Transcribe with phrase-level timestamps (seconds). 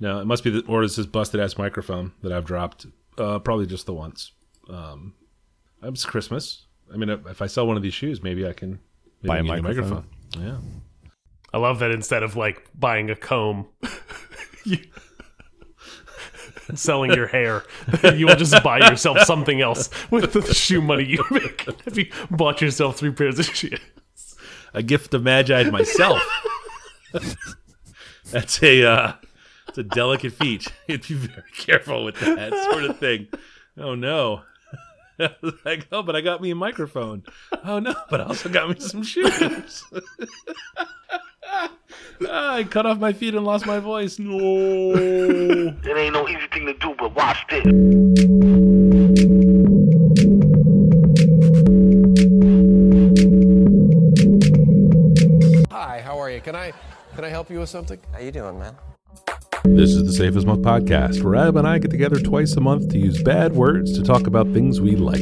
[0.00, 2.86] No, it must be the or it's this busted ass microphone that I've dropped.
[3.18, 4.32] Uh, probably just the once.
[4.68, 5.14] Um,
[5.82, 6.64] it's Christmas.
[6.92, 8.80] I mean, if if I sell one of these shoes, maybe I can
[9.22, 10.06] maybe Buy I a can get microphone.
[10.38, 10.56] Yeah.
[11.52, 13.66] I love that instead of like buying a comb,
[14.64, 14.78] you,
[16.74, 17.64] selling your hair,
[18.14, 21.66] you will just buy yourself something else with the shoe money you make.
[21.86, 23.80] If you bought yourself three pairs of shoes,
[24.72, 26.22] A gift of magi myself.
[28.30, 29.12] That's a uh,
[29.70, 30.66] it's a delicate feat.
[30.88, 33.28] You'd be very careful with that sort of thing.
[33.78, 34.42] Oh no.
[35.64, 37.22] like, oh, but I got me a microphone.
[37.64, 39.84] Oh no, but I also got me some shoes.
[42.28, 44.18] Ah, I cut off my feet and lost my voice.
[44.18, 44.38] No.
[44.38, 47.64] It ain't no easy thing to do, but watch this.
[55.70, 56.42] Hi, how are you?
[56.42, 56.72] Can I
[57.14, 57.98] can I help you with something?
[58.12, 58.76] How you doing, man?
[59.64, 62.60] This is the Safe as Milk podcast, where Ab and I get together twice a
[62.60, 65.20] month to use bad words to talk about things we like.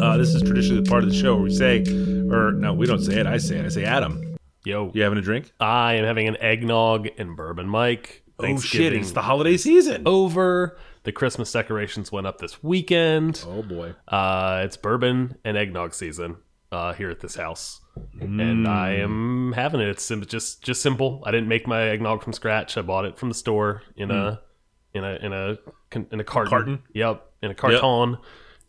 [0.00, 1.80] Uh, this is traditionally the part of the show where we say,
[2.30, 3.26] or no, we don't say it.
[3.26, 3.66] I say it.
[3.66, 5.52] I say, Adam, yo, you having a drink?
[5.60, 8.22] I am having an eggnog and bourbon, Mike.
[8.38, 8.94] Oh shit!
[8.94, 10.02] It's the holiday season.
[10.06, 10.78] over.
[11.04, 13.44] The Christmas decorations went up this weekend.
[13.46, 13.94] Oh boy.
[14.08, 16.38] Uh, it's bourbon and eggnog season
[16.70, 17.81] uh, here at this house.
[18.20, 19.88] And I am having it.
[19.88, 21.22] It's sim- just just simple.
[21.26, 22.76] I didn't make my eggnog from scratch.
[22.76, 24.40] I bought it from the store in a
[24.94, 25.58] in a in a
[26.12, 26.46] in a carton.
[26.48, 26.50] Mm.
[26.50, 26.82] Carton?
[26.94, 28.18] Yep, in a carton,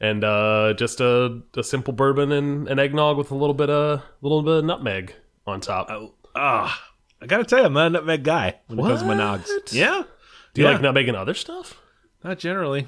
[0.02, 4.00] and uh, just a, a simple bourbon and an eggnog with a little bit of
[4.00, 5.14] a little bit of nutmeg
[5.48, 5.90] on top.
[6.36, 6.82] Ah,
[7.22, 9.48] I gotta tell you, I'm not a nutmeg guy when it comes to my nogs.
[9.72, 10.04] Yeah.
[10.54, 10.74] Do you Yeah.
[10.74, 11.80] like nutmeg and other stuff?
[12.24, 12.88] Not generally.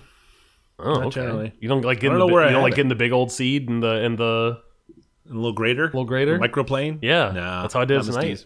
[0.77, 1.09] Oh, Not okay.
[1.21, 1.53] generally.
[1.59, 2.75] You don't like I getting don't the, know where I you don't like it.
[2.77, 4.61] getting the big old seed and the and the
[5.29, 5.85] A little grater.
[5.85, 6.37] little grater.
[6.39, 6.99] Microplane.
[7.01, 7.61] Yeah, Nah.
[7.63, 8.45] that's how I did it tonight.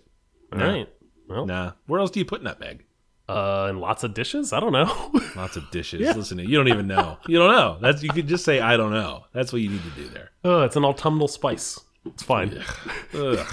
[0.54, 0.66] All No.
[0.72, 0.90] right.
[1.28, 1.72] Well, Nah.
[1.88, 2.86] Where else do you put nutmeg?
[3.28, 4.52] uh, and lots of dishes.
[4.54, 5.12] I don't know.
[5.36, 6.02] Lots of dishes.
[6.02, 6.14] Yeah.
[6.14, 7.20] Listen, to you don't even know.
[7.28, 7.78] You don't know.
[7.80, 9.26] That's you could just say I don't know.
[9.34, 10.32] That's what you need to do there.
[10.44, 11.80] oh, it's an autumnal spice.
[12.08, 12.60] It's fine.
[13.14, 13.48] Ugh.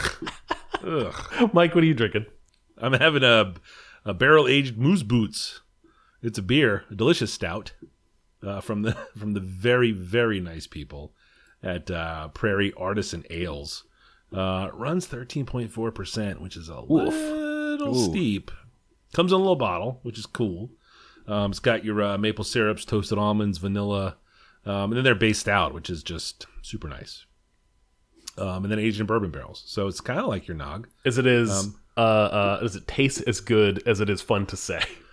[0.82, 1.50] Ugh.
[1.52, 2.24] Mike, what are you drinking?
[2.78, 3.52] I'm having a
[4.06, 5.60] a barrel aged moose boots.
[6.22, 7.72] It's a beer, a delicious stout,
[8.42, 11.12] uh, from the from the very very nice people
[11.62, 13.84] at uh, Prairie Artisan Ales.
[14.32, 18.50] Uh, runs 13.4 percent, which is a little steep.
[19.14, 20.70] Comes in a little bottle, which is cool.
[21.28, 24.16] Um, it's got your uh, maple syrups, toasted almonds, vanilla,
[24.64, 27.24] um, and then they're based out, which is just super nice.
[28.38, 30.88] Um, and then aged in bourbon barrels, so it's kind of like your nog.
[31.04, 34.44] Is it is Um, uh uh does it taste as good as it is fun
[34.46, 34.82] to say?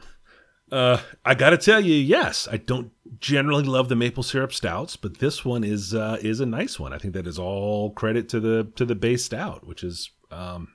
[0.73, 5.19] Uh, I gotta tell you, yes, I don't generally love the maple syrup stouts, but
[5.19, 6.93] this one is uh, is a nice one.
[6.93, 10.69] I think that is all credit to the to the base stout, which is um,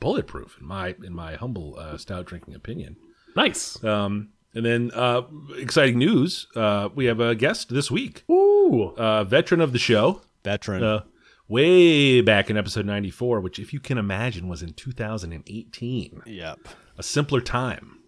[0.00, 2.96] bulletproof in my in my humble uh, stout drinking opinion.
[3.34, 3.82] Nice.
[3.82, 5.22] Um, and then uh,
[5.56, 8.94] exciting news: uh, we have a guest this week, Ooh.
[8.98, 10.84] uh, veteran of the show, Veteran.
[10.84, 11.00] uh,
[11.48, 15.32] way back in episode ninety four, which, if you can imagine, was in two thousand
[15.32, 16.20] and eighteen.
[16.26, 16.58] yep.
[16.98, 18.00] A simpler time,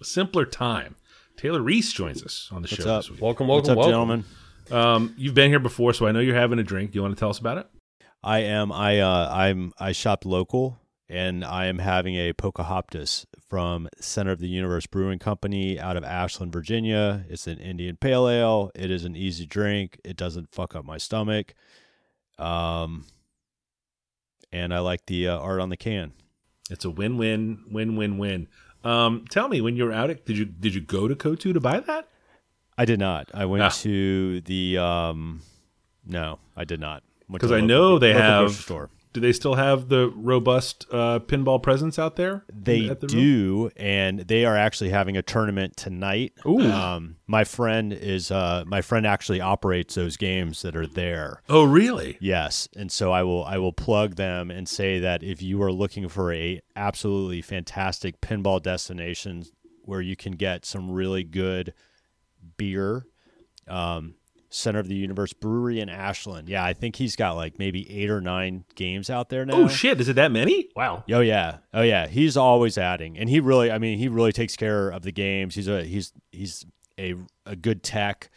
[0.00, 0.96] a simpler time.
[1.36, 3.02] Taylor Reese joins us on the show up?
[3.02, 3.20] this week.
[3.20, 4.24] Welcome, What's welcome, up, welcome.
[4.70, 5.08] gentlemen?
[5.08, 6.92] Um, you've been here before, so I know you're having a drink.
[6.92, 7.66] Do you want to tell us about it?
[8.22, 8.72] I am.
[8.72, 9.72] I uh, I'm.
[9.78, 15.18] I shopped local, and I am having a Pocahoptas from Center of the Universe Brewing
[15.20, 17.24] Company out of Ashland, Virginia.
[17.28, 18.70] It's an Indian Pale Ale.
[18.74, 20.00] It is an easy drink.
[20.04, 21.54] It doesn't fuck up my stomach.
[22.38, 23.04] Um,
[24.50, 26.12] and I like the uh, art on the can.
[26.70, 28.48] It's a win-win, win-win-win.
[28.86, 31.52] Um, tell me, when you were out, at, did you did you go to Kotu
[31.52, 32.08] to buy that?
[32.78, 33.30] I did not.
[33.34, 33.70] I went Ah.
[33.70, 34.78] to the.
[34.78, 35.40] Um,
[36.06, 37.02] no, I did not.
[37.30, 38.70] Because I know they have.
[39.16, 42.44] Do they still have the robust uh, pinball presence out there?
[42.52, 43.06] They the room?
[43.06, 46.34] do, and they are actually having a tournament tonight.
[46.44, 46.60] Ooh.
[46.60, 51.40] Um, my friend is uh, my friend actually operates those games that are there.
[51.48, 52.18] Oh, really?
[52.20, 55.72] Yes, and so I will I will plug them and say that if you are
[55.72, 59.44] looking for a absolutely fantastic pinball destination
[59.80, 61.72] where you can get some really good
[62.58, 63.06] beer,
[63.66, 64.16] um,
[64.56, 66.48] Center of the Universe Brewery in Ashland.
[66.48, 69.54] Yeah, I think he's got like maybe eight or nine games out there now.
[69.54, 70.00] Oh shit!
[70.00, 70.68] Is it that many?
[70.74, 71.04] Wow.
[71.10, 72.06] Oh yeah, oh yeah.
[72.06, 75.54] He's always adding, and he really, I mean, he really takes care of the games.
[75.54, 76.64] He's a he's he's
[76.98, 77.14] a
[77.44, 78.30] a good tech.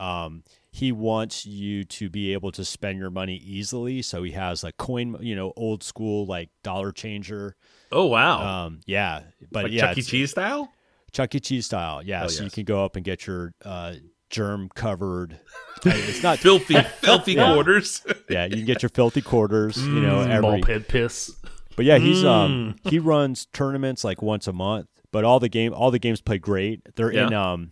[0.00, 4.62] Um, he wants you to be able to spend your money easily, so he has
[4.62, 7.56] like coin, you know, old school like dollar changer.
[7.92, 8.66] Oh wow!
[8.66, 10.02] Um, yeah, but like yeah, Chuck E.
[10.02, 10.72] Cheese style?
[11.12, 11.40] Chuck E.
[11.40, 12.02] Cheese style.
[12.02, 13.94] Yeah, Oh, so you can go up and get your uh,
[14.30, 15.40] germ covered.
[15.84, 17.52] It's not filthy, filthy Yeah.
[17.54, 18.02] quarters.
[18.28, 18.46] yeah.
[18.46, 19.76] You can get your filthy quarters.
[19.78, 21.32] You know, Mm, Ball every pit piss.
[21.76, 24.88] But yeah, he's um he runs tournaments like once a month.
[25.12, 26.80] But all the game all the games play great.
[26.96, 27.70] They're in um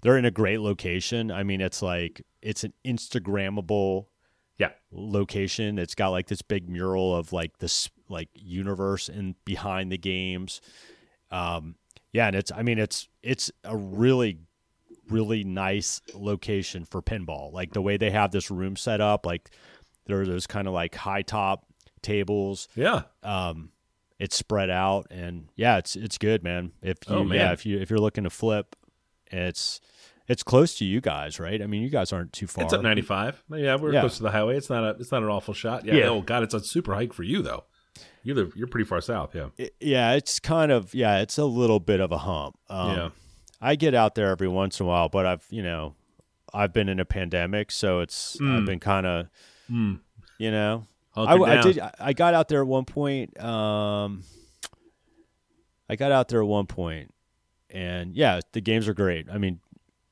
[0.00, 1.30] they're in a great location.
[1.30, 4.06] I mean, it's like it's an Instagrammable
[4.58, 5.78] yeah, location.
[5.78, 10.60] It's got like this big mural of like this like universe in behind the games.
[11.30, 11.74] Um
[12.12, 14.38] yeah, and it's I mean it's it's a really
[15.10, 17.52] really nice location for pinball.
[17.52, 19.50] Like the way they have this room set up, like
[20.06, 21.64] there are those kind of like high top
[22.00, 23.02] tables yeah.
[23.24, 23.70] um
[24.20, 27.38] it's spread out and yeah it's it's good man if you Oh, man.
[27.38, 28.76] yeah if you if you're looking to flip
[29.32, 29.80] it's
[30.28, 32.82] it's close to you guys right i mean you guys aren't too far It's up
[32.82, 33.42] 95.
[33.50, 34.00] Yeah, we're Yeah.
[34.00, 34.56] close to the highway.
[34.56, 35.84] It's not a it's not an awful shot.
[35.84, 35.94] Yeah.
[35.94, 36.04] Yeah.
[36.08, 37.64] Oh god, it's a super hike for you though.
[38.22, 39.48] You live you're pretty far south, yeah.
[39.58, 43.08] It- yeah it's kind of yeah it's a little bit of a hump um, Yeah.
[43.60, 45.94] I get out there every once in a while but i've you know
[46.54, 49.28] i've been in a pandemic so it's i've been kind of
[49.70, 50.00] Mm.
[50.38, 54.22] you know I, I did I- got out there at one point um
[55.88, 57.12] i got out there at one point
[57.70, 59.60] and yeah the games are great i mean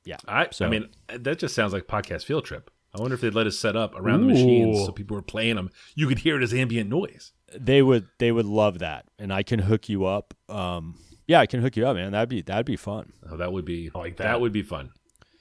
[0.05, 2.69] yeah I So- I mean that just sounds like podcast field trip.
[2.95, 5.55] I wonder if they'd let us set up around the machines so people were playing
[5.55, 5.69] them.
[5.93, 7.33] You could hear it as ambient noise.
[7.53, 10.95] they would they would love that and i can hook you up um
[11.27, 13.65] yeah i can hook you up man that'd be that'd be fun Oh, that would
[13.65, 14.23] be I like that.
[14.23, 14.41] that.
[14.41, 14.91] would be fun.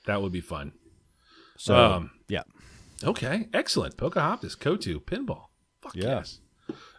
[0.06, 0.73] That would be fun.
[1.56, 2.43] so Um, yeah
[3.05, 3.97] Okay, excellent.
[3.99, 5.47] Pocahontas, Kotu, pinball.
[5.83, 6.17] Fuck Yeah.
[6.17, 6.41] yes.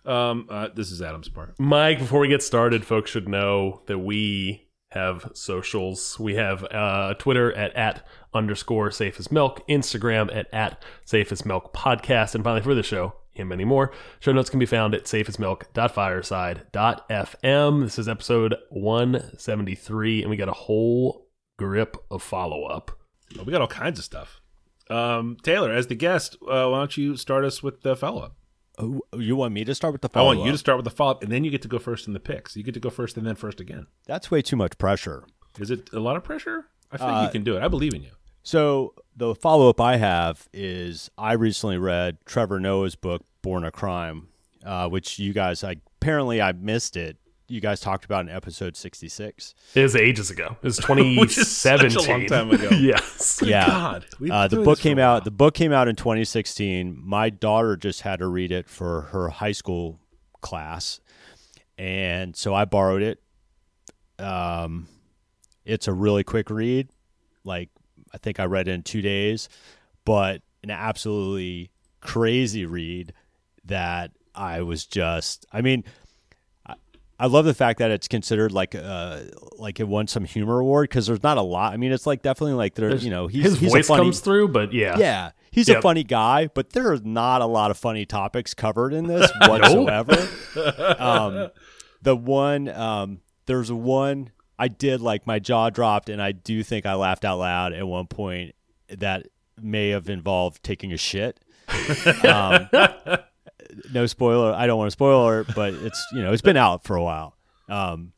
[0.05, 1.55] Um, uh, this is Adam's part.
[1.59, 6.17] Mike, before we get started, folks should know that we have socials.
[6.19, 11.45] We have uh, Twitter at, at underscore safe as milk, Instagram at, at safe as
[11.45, 13.91] milk podcast, and finally for the show, and anymore.
[14.19, 17.81] Show notes can be found at safeasmilk.fireside.fm.
[17.83, 22.91] This is episode 173, and we got a whole grip of follow up.
[23.39, 24.41] Oh, we got all kinds of stuff.
[24.89, 28.35] Um, Taylor, as the guest, uh, why don't you start us with the follow up?
[28.79, 30.33] Oh, you want me to start with the follow up?
[30.33, 31.79] I want you to start with the follow up, and then you get to go
[31.79, 32.55] first in the picks.
[32.55, 33.87] You get to go first and then first again.
[34.05, 35.25] that's way too much pressure
[35.59, 36.67] Is it a lot of pressure?
[36.91, 37.63] I think Uh, you can do it.
[37.63, 38.11] I believe in you.
[38.47, 43.71] So the follow up I have is I recently read Trevor Noah's book Born a
[43.71, 44.29] Crime,
[44.63, 47.17] uh, which you guys I apparently I missed it.
[47.49, 49.53] You guys talked about in episode sixty six.
[49.75, 50.55] It was ages ago.
[50.61, 50.79] It was
[51.17, 52.07] Which is such a 2017.
[52.07, 52.73] long time ago.
[52.79, 53.41] yes.
[53.41, 53.67] Good yeah.
[53.67, 54.05] God.
[54.31, 55.25] Uh, the book this for a came out.
[55.25, 57.01] The book came out in 2016.
[57.03, 59.99] My daughter just had to read it for her high school
[60.39, 61.01] class,
[61.77, 63.21] and so I borrowed it.
[64.17, 64.87] Um,
[65.65, 66.87] it's a really quick read.
[67.43, 67.71] Like
[68.13, 69.49] I think I read it in two days,
[70.05, 71.71] but an absolutely
[72.01, 73.13] crazy read
[73.65, 75.45] that I was just.
[75.51, 75.83] I mean.
[76.65, 76.75] I-
[77.19, 79.21] I love the fact that it's considered like uh
[79.57, 81.73] like it won some humor award because there's not a lot.
[81.73, 84.19] I mean, it's like definitely like there's you know he's His he's voice funny, comes
[84.19, 84.99] through, but yeah.
[84.99, 85.79] yeah, he's Yep.
[85.79, 89.31] a funny guy, but there are not a lot of funny topics covered in this
[89.47, 90.27] whatsoever.
[90.99, 91.49] um,
[92.03, 96.85] the one, um, there's one I did like my jaw dropped, and I do think
[96.85, 98.55] I laughed out loud at one point
[98.89, 99.27] that
[99.61, 101.39] may have involved taking a shit.
[102.23, 102.69] Um,
[103.91, 104.53] no spoiler.
[104.53, 107.03] I don't want to spoil it, but it's you know it's been out for a
[107.03, 107.35] while.
[107.67, 108.13] Um,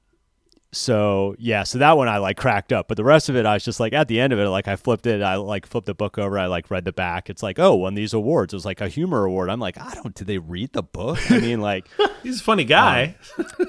[0.72, 3.56] so yeah, so that one I like cracked up, but the rest of it I
[3.56, 5.88] was just like at the end of it, like I flipped it, I like flipped
[5.88, 7.30] the book over, I like read the back.
[7.30, 8.54] It's like, oh, won these awards.
[8.54, 9.50] It was like a humor award.
[9.50, 10.14] I'm like, I don't.
[10.14, 11.20] Did they read the book?
[11.32, 11.88] I mean, like,
[12.24, 13.16] He's a funny guy.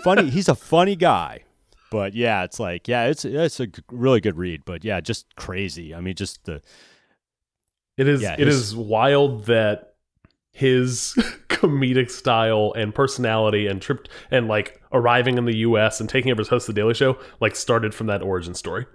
[0.04, 0.28] funny.
[0.28, 1.44] He's a funny guy,
[1.90, 5.94] but yeah, it's like, yeah, it's it's a really good read, but yeah, just crazy.
[5.94, 6.62] I mean, just the
[7.96, 9.94] It is Yeah, it his- is wild that
[10.52, 11.14] his
[11.48, 16.40] comedic style and personality and trip and like arriving in the US and taking over
[16.40, 18.86] as host of the Daily Show like started from that origin story.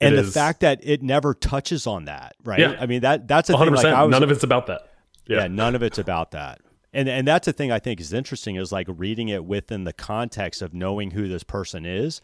[0.00, 2.60] and It the is- fact that it never touches on that, right?
[2.60, 2.76] Yeah.
[2.80, 3.58] I mean that that's a 100%.
[3.58, 3.72] thing.
[3.74, 4.82] Like, I was, None of it's about that.
[5.26, 5.38] yeah.
[5.42, 5.46] Yeah.
[5.48, 6.60] none of it's about that
[6.92, 9.92] and and that's the thing i think is interesting is like reading it within the
[9.92, 12.20] context of knowing who this person is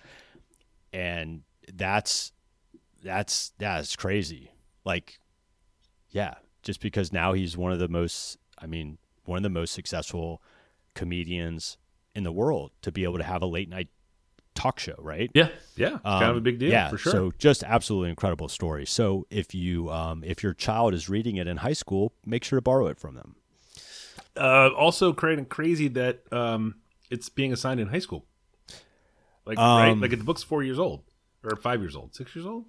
[0.92, 1.42] and
[1.75, 2.32] that's
[3.02, 4.50] that's that's crazy
[4.85, 5.18] like
[6.11, 9.73] yeah just because now he's one of the most i mean one of the most
[9.73, 10.42] successful
[10.94, 11.76] comedians
[12.14, 13.88] in the world to be able to have a late night
[14.56, 15.49] talk show right Yeah.
[15.76, 17.12] Yeah, it's kind of a um, big deal yeah, for sure.
[17.12, 18.87] So just absolutely incredible story.
[18.87, 22.56] So if you um, if your child is reading it in high school, make sure
[22.56, 23.37] to borrow it from them.
[24.37, 26.76] Uh, also, creating crazy that um,
[27.11, 28.25] it's being assigned in high school.
[29.45, 31.02] Like Um, right, like the book's four years old
[31.45, 32.64] or five years old, six years old.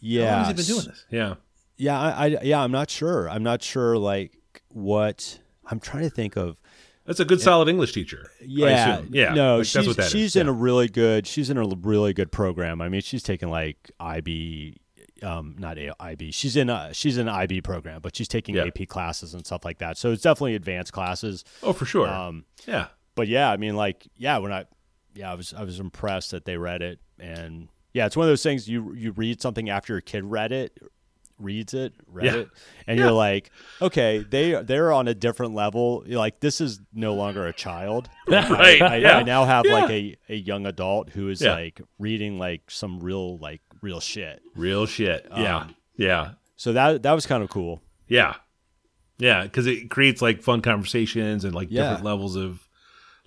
[0.00, 1.04] Yeah, How long has he been doing this?
[1.10, 1.34] Yeah,
[1.76, 3.28] Yeah, I, I yeah, I'm not sure.
[3.28, 6.56] I'm not sure like what I'm trying to think of.
[7.04, 8.30] that's a good, solid English teacher.
[8.40, 9.34] Yeah, yeah.
[9.34, 10.12] No, like, she's that's what that is.
[10.12, 10.52] she's in Yeah.
[10.52, 12.80] a really good she's in a really good program.
[12.80, 14.76] I mean, she's taken like IB
[15.22, 16.30] um, not A- IB.
[16.32, 18.64] She's in a, she's in an IB program, but she's taking Yeah.
[18.66, 19.96] AP classes and stuff like that.
[19.98, 21.44] So it's definitely advanced classes.
[21.62, 22.08] Oh, for sure.
[22.08, 22.88] Um, yeah.
[23.14, 24.64] but yeah, I mean, like, yeah, when I,
[25.14, 28.30] yeah, I was, I was impressed that they read it, and yeah, it's one of
[28.30, 30.78] those things you you read something after your kid read it,
[31.38, 32.34] reads it, read Yeah.
[32.40, 32.48] it,
[32.86, 33.06] and Yeah.
[33.06, 33.50] you're like,
[33.82, 36.04] okay, they they're on a different level.
[36.06, 38.08] You're like, this is no longer a child.
[38.28, 38.80] Right.
[38.82, 39.16] I, yeah.
[39.18, 43.38] I now have like a, a young adult who is like reading like some real
[43.38, 44.40] like real shit.
[44.54, 45.26] Real shit.
[45.36, 45.58] yeah.
[45.58, 46.32] Um, Yeah.
[46.56, 47.80] So that that was kind of cool.
[48.08, 48.34] Yeah.
[49.18, 49.42] Yeah.
[49.44, 51.82] Because it creates like fun conversations and like Yeah.
[51.82, 52.66] different levels of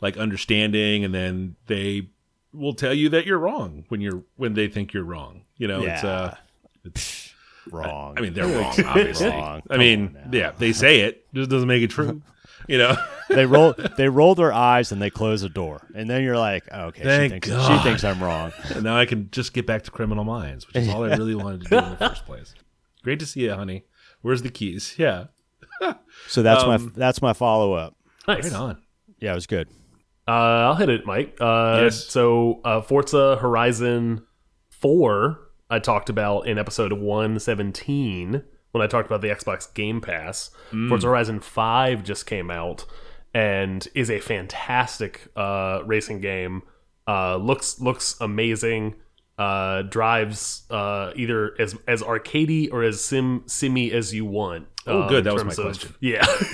[0.01, 1.03] like understanding.
[1.05, 2.09] And then they
[2.53, 5.43] will tell you that you're wrong when you're, when they think you're wrong.
[5.57, 6.35] You know, it's, uh,
[6.83, 7.33] it's,
[7.71, 8.15] Wrong.
[8.17, 9.27] I mean, they're wrong, obviously.
[9.29, 9.61] Wrong.
[9.69, 10.37] I mean, Come on now.
[10.37, 12.21] yeah, they say it, just doesn't make it true.
[12.67, 12.95] You know,
[13.29, 16.63] they roll they roll their eyes and they close the door, and then you're like,
[16.71, 18.51] oh, okay, Thank she thinks she thinks I'm wrong.
[18.75, 21.35] and now I can just get back to criminal minds, which is all I really
[21.35, 22.53] wanted to do in the first place.
[23.03, 23.85] Great to see you, honey.
[24.21, 24.93] Where's the keys?
[24.97, 25.25] Yeah,
[26.27, 27.95] So that's Um, my that's my follow up.
[28.27, 28.43] Nice.
[28.43, 28.77] right on.
[29.19, 29.67] Yeah, it was good.
[30.27, 30.31] Uh,
[30.69, 31.35] I'll hit it, Mike.
[31.39, 32.05] Uh, Yes.
[32.05, 34.25] So, uh, Forza Horizon
[34.69, 35.39] 4,
[35.69, 40.49] I talked about in episode 117 when I talked about the Xbox Game Pass.
[40.89, 42.85] Forza Horizon 5 just came out
[43.33, 46.63] and is a fantastic uh, racing game.
[47.07, 48.95] Uh, looks looks amazing.
[49.37, 54.67] Uh, drives uh, either as as arcadey or as sim simmy as you want.
[54.85, 55.23] Oh, um, good.
[55.23, 55.95] That was my of- question.
[55.99, 56.45] Yeah, But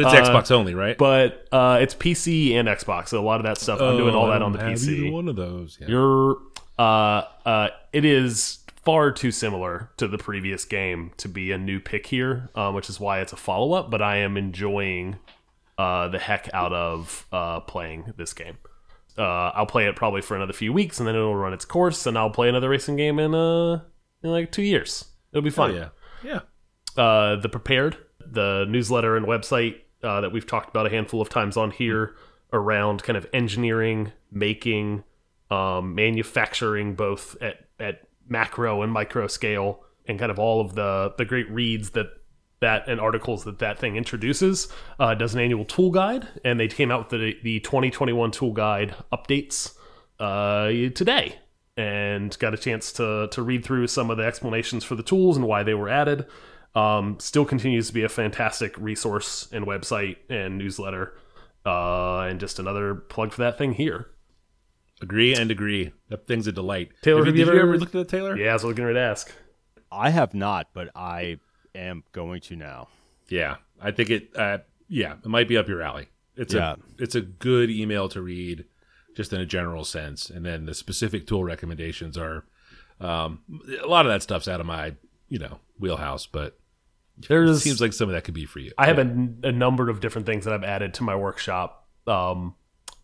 [0.00, 0.96] it's Uh, Xbox only, right?
[0.98, 3.08] but uh, it's PC and Xbox.
[3.08, 4.70] So a lot of that stuff, I'm doing all that on the Oh, I don't
[4.72, 5.12] have PC.
[5.12, 5.78] One of those.
[5.80, 5.88] Yeah.
[5.88, 6.36] You're,
[6.78, 11.80] uh, uh, it is far too similar to the previous game to be a new
[11.80, 13.90] pick here, um, which is why it's a follow up.
[13.90, 15.16] But I am enjoying
[15.76, 18.58] uh, the heck out of uh, playing this game.
[19.18, 22.06] Uh, I'll play it probably for another few weeks, and then it'll run its course,
[22.06, 23.80] and I'll play another racing game in uh
[24.22, 25.04] in like two years.
[25.32, 25.88] It'll be fun yeah.
[26.22, 26.40] Yeah.
[26.96, 31.28] uh, the prepared the newsletter and website uh, that we've talked about a handful of
[31.28, 32.14] times on here
[32.52, 35.02] around kind of engineering making
[35.50, 41.14] um, manufacturing both at, at macro and micro scale and kind of all of the
[41.18, 42.08] the great reads that
[42.60, 44.68] that and articles that that thing introduces
[44.98, 48.52] uh, does an annual tool guide and they came out with the, the 2021 tool
[48.52, 49.74] guide updates
[50.20, 51.36] uh, today
[51.76, 55.36] and got a chance to to read through some of the explanations for the tools
[55.36, 56.26] and why they were added.
[56.74, 61.14] Um, still continues to be a fantastic resource and website and newsletter,
[61.64, 64.08] uh, and just another plug for that thing here.
[65.02, 65.92] Agree and agree.
[66.08, 66.90] That thing's a delight.
[67.02, 68.36] Taylor, Have have you, you you ever- looked at that, Taylor?
[68.36, 69.32] Yeah, I was looking to ask.
[69.92, 71.38] I have not, but I
[71.74, 72.88] am going to now.
[73.28, 74.30] Yeah, I think it.
[74.36, 76.08] Uh, yeah, it might be up your alley.
[76.36, 76.72] It's Yeah.
[76.74, 78.64] a it's a good email to read,
[79.14, 82.44] just in a general sense, and then the specific tool recommendations are.
[82.98, 83.40] Um,
[83.82, 84.94] a lot of that stuff's out of my
[85.28, 86.58] you know wheelhouse, but
[87.18, 88.72] it There's seems like some of that could be for you.
[88.78, 89.02] I have a,
[89.48, 92.54] a number of different things that I've added to my workshop um,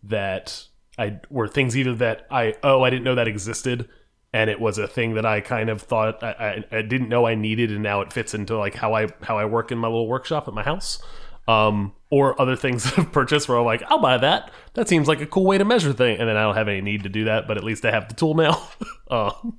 [0.05, 0.67] that
[0.99, 3.89] I were things either that I oh I didn't know that existed
[4.33, 7.27] and it was a thing that I kind of thought I, I, I didn't know
[7.27, 9.89] I needed and now it fits into like how I how I work in my
[9.89, 11.03] little workshop at my house.
[11.49, 14.51] Um, or other things that I've purchased where I'm like I'll buy that.
[14.75, 16.19] That seems like a cool way to measure thing.
[16.19, 18.09] And then I don't have any need to do that but at least I have
[18.09, 18.69] the tool now.
[19.11, 19.59] Um,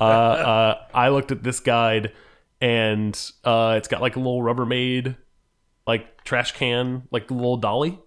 [0.00, 2.12] uh, uh, I looked at this guide
[2.60, 5.16] and uh, it's got like a little Rubbermaid
[5.86, 7.98] like trash can, like little dolly.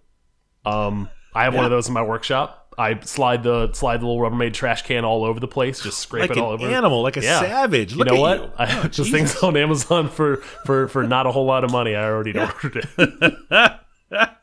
[0.66, 2.56] Um, I have one of those in my workshop.
[2.78, 6.22] I slide the slide the little Rubbermaid trash can all over the place, just scrape
[6.30, 6.66] like it all over.
[6.66, 7.40] animal, like a Yeah.
[7.42, 7.94] savage.
[7.94, 8.40] You know at what?
[8.42, 8.52] you.
[8.58, 11.72] I Oh, have this thing's on Amazon for for for not a whole lot of
[11.72, 11.94] money.
[11.96, 13.80] I already ordered it.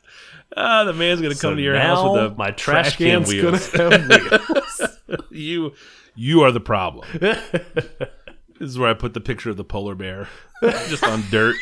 [0.55, 3.71] Ah, the man's gonna So come to your house with a my trash, can wheels.
[3.73, 4.97] wheels.
[5.29, 5.73] you,
[6.15, 7.05] you are the problem.
[7.19, 7.41] this
[8.59, 10.27] is where I put the picture of the polar bear,
[10.63, 11.55] just on dirt.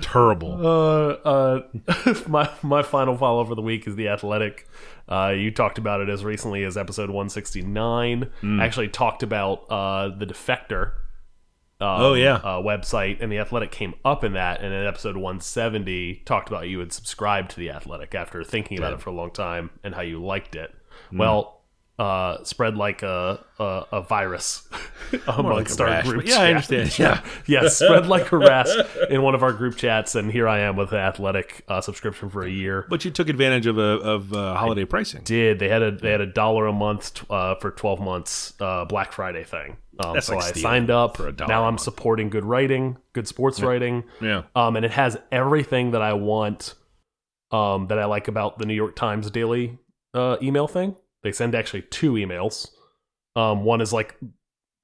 [0.00, 0.66] Terrible.
[0.66, 1.62] Uh, uh,
[2.28, 4.68] my my final follow for the week is the Athletic.
[5.08, 8.30] Uh, you talked about it as recently as episode 169.
[8.40, 8.60] Hmm.
[8.60, 10.92] Actually, talked about uh, the Defector.
[11.80, 12.34] Um, Oh, yeah.
[12.36, 16.68] uh, website and the Athletic came up in that, and in episode 170 talked about
[16.68, 19.94] you had subscribed to the Athletic after thinking about it for a long time and
[19.94, 20.74] how you liked it.
[21.10, 21.18] Hmm.
[21.18, 21.57] Well,
[21.98, 24.68] uh, spread like a a, a virus
[25.26, 26.26] amongst a our group.
[26.26, 26.96] yeah, I understand.
[26.96, 27.24] Yeah.
[27.46, 28.68] yes, spread like a rash
[29.10, 32.30] in one of our group chats, and here I am with an athletic uh, subscription
[32.30, 32.86] for a year.
[32.88, 35.22] But you took advantage of a of uh, holiday pricing.
[35.24, 38.84] Did they had a they had a dollar a month uh, for twelve months uh,
[38.84, 39.76] Black Friday thing?
[39.98, 41.16] Um, That's so like I signed up.
[41.16, 44.04] for a dollar Now I'm supporting good writing, good sports writing.
[44.20, 44.44] Yeah.
[44.54, 46.74] Um, and it has everything that I want.
[47.50, 49.78] Um, that I like about the New York Times daily
[50.12, 50.94] uh, email thing.
[51.22, 52.68] They send actually two emails.
[53.36, 54.16] Um, one is like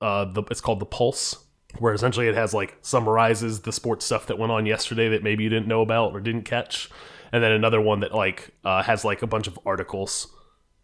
[0.00, 1.44] uh, the it's called the Pulse,
[1.78, 5.44] where essentially it has like summarizes the sports stuff that went on yesterday that maybe
[5.44, 6.90] you didn't know about or didn't catch,
[7.32, 10.28] and then another one that like uh, has like a bunch of articles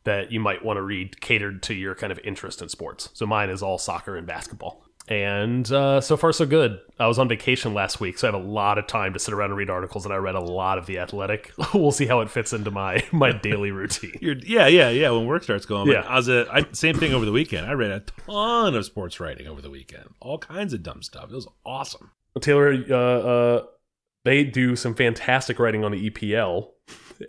[0.05, 3.11] that you might want to read catered to your kind of interest in sports.
[3.13, 4.85] So mine is all soccer and basketball.
[5.11, 6.79] And uh, so far, so good.
[7.01, 9.35] I was on vacation last week, so I have a lot of time to sit
[9.35, 11.53] around and read articles, and I read a lot of The Athletic.
[11.75, 14.17] we'll see how it fits into my my daily routine.
[14.21, 15.11] You're, yeah, yeah, yeah.
[15.11, 16.03] When work starts going, Yeah.
[16.03, 17.67] I was a I, same thing over the weekend.
[17.67, 21.25] I read a ton of sports writing over the weekend, all kinds of dumb stuff.
[21.25, 22.13] It was awesome.
[22.41, 23.63] Taylor, uh, uh,
[24.25, 26.69] they do some fantastic writing on the EPL,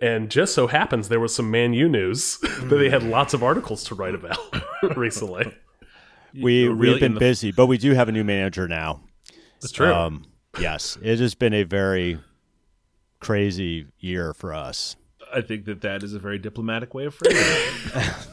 [0.00, 3.42] and just so happens there was some Man U news that they had lots of
[3.42, 4.38] articles to write about
[4.96, 5.52] recently.
[6.34, 9.00] We really we've been the- busy, but we do have a new manager now.
[9.60, 9.92] That's true.
[9.92, 10.24] Um,
[10.58, 12.18] yes, it has been a very
[13.20, 14.96] crazy year for us.
[15.32, 17.42] I think that that is a very diplomatic way of phrasing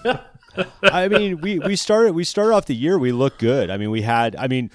[0.04, 0.20] it.
[0.84, 3.70] I mean, we we started we started off the year we looked good.
[3.70, 4.72] I mean, we had I mean,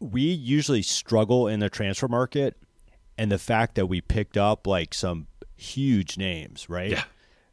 [0.00, 2.56] we usually struggle in the transfer market
[3.16, 6.92] and the fact that we picked up like some huge names, right?
[6.92, 7.04] Yeah.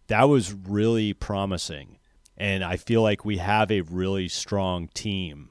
[0.07, 1.96] That was really promising.
[2.37, 5.49] And I feel like we have a really strong team,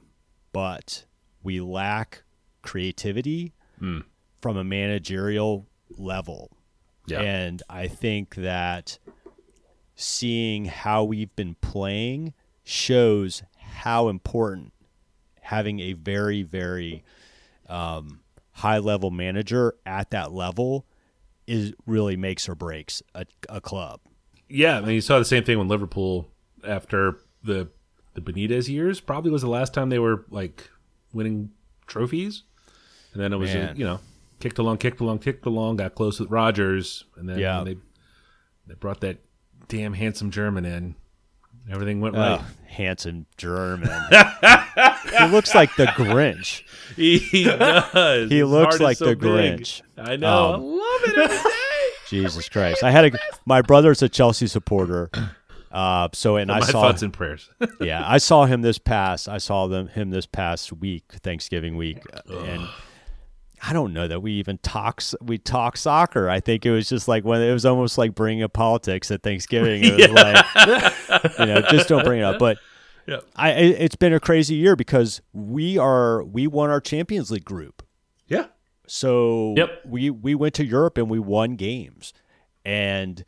[0.52, 1.04] but
[1.42, 2.22] we lack
[2.62, 3.54] creativity
[4.40, 5.66] from a managerial
[5.96, 6.50] level.
[7.06, 7.20] Yeah.
[7.20, 8.98] And I think that
[9.96, 14.72] seeing how we've been playing shows how important
[15.40, 17.04] having a very, very
[17.68, 18.20] um,
[18.52, 20.86] high level manager at that level
[21.46, 24.00] is really makes or breaks a, a club.
[24.48, 26.28] Yeah, I mean, you saw the same thing when Liverpool
[26.66, 27.68] after the
[28.14, 30.68] the Benitez years probably was the last time they were like
[31.12, 31.50] winning
[31.86, 32.42] trophies,
[33.12, 33.76] and then it was Man.
[33.76, 34.00] you know
[34.40, 37.62] kicked along, kicked along, kicked along, got close with Rodgers, and then Yeah.
[37.64, 37.76] they
[38.66, 39.18] they brought that
[39.68, 40.94] damn handsome German in.
[41.70, 42.40] Everything went right.
[42.40, 43.88] Oh, handsome German.
[45.18, 46.62] he looks like the Grinch.
[46.94, 48.30] He does.
[48.30, 49.60] He His looks like so the big.
[49.60, 49.82] Grinch.
[49.98, 50.52] I know.
[50.52, 51.50] I Um, love it every day.
[52.08, 52.84] Jesus Christ!
[52.84, 55.10] I had a my brother's a Chelsea supporter,
[55.76, 57.50] uh, so and I My saw thoughts and prayers.
[57.80, 59.28] yeah, I saw him this past.
[59.28, 61.98] I saw them him this past week, Thanksgiving week,
[62.30, 62.66] and
[63.62, 65.02] I don't know that we even talk.
[65.20, 66.28] We talk soccer.
[66.30, 69.22] I think it was just like when it was almost like bringing up politics at
[69.22, 69.82] Thanksgiving.
[69.84, 70.10] It was
[71.24, 72.38] like, you know, just don't bring it up.
[72.38, 72.58] But
[73.06, 73.24] Yep.
[73.36, 77.44] I, it- it's been a crazy year because we are we won our Champions League
[77.44, 77.82] group.
[78.26, 78.46] yeah.
[78.88, 79.82] So Yep.
[79.86, 82.12] we we went to Europe and we won games,
[82.64, 83.24] and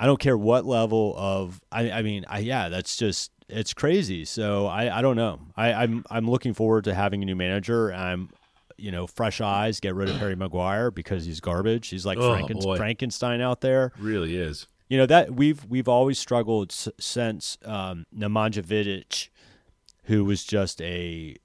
[0.00, 4.24] I don't care what level of I, I mean I yeah that's just it's crazy.
[4.24, 5.40] So I, I don't know.
[5.56, 7.92] I, I'm I'm looking forward to having a new manager.
[7.92, 8.30] I'm
[8.78, 9.78] you know fresh eyes.
[9.80, 11.88] Get rid of Harry Maguire because he's garbage.
[11.88, 13.92] He's like Oh, Franken- Frankenstein out there.
[13.98, 14.66] Really is.
[14.88, 19.28] You know that we've we've always struggled s- since um, Nemanja Vidic,
[20.04, 21.36] who was just a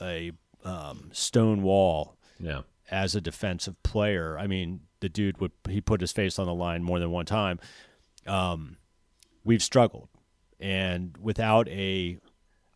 [0.00, 0.32] a
[0.64, 2.62] um, stone wall Yeah.
[2.90, 4.38] as a defensive player.
[4.38, 7.26] I mean, the dude would he put his face on the line more than one
[7.26, 7.60] time.
[8.26, 8.78] Um,
[9.44, 10.08] we've struggled,
[10.58, 12.16] and without a,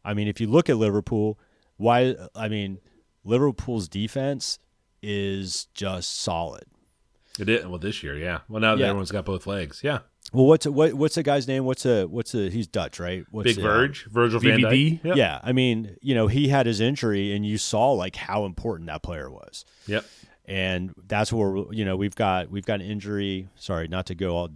[0.05, 1.38] I mean, if you look at Liverpool,
[1.79, 2.14] why?
[2.37, 2.81] I mean,
[3.25, 4.59] Liverpool's defense
[5.03, 6.64] is just solid.
[7.38, 7.67] It is.
[7.67, 8.41] Well, this year, yeah.
[8.49, 8.88] Well, now that Yeah.
[8.88, 9.81] everyone's got both legs.
[9.83, 10.01] Yeah.
[10.33, 11.64] Well, what's a, what, what's the guy's name?
[11.64, 13.25] What's a what's a he's Dutch, right?
[13.31, 15.01] What's Big the, Verge, Virgil van VVD?
[15.01, 15.05] Dijk.
[15.05, 15.17] Yep.
[15.17, 18.88] Yeah, I mean, you know, he had his injury, and you saw like how important
[18.88, 19.64] that player was.
[19.87, 20.05] Yep.
[20.49, 23.49] And that's where you know we've got we've got an injury.
[23.55, 24.49] Sorry, not to go all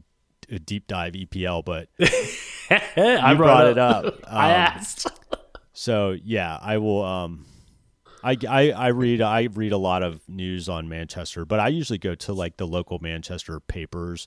[0.50, 1.88] a deep dive EPL, but
[2.96, 4.04] I brought it up.
[4.26, 5.06] I Um, asked.
[5.74, 7.02] So yeah, I will.
[7.02, 7.46] Um,
[8.22, 11.98] I, I I read I read a lot of news on Manchester, but I usually
[11.98, 14.26] go to like the local Manchester papers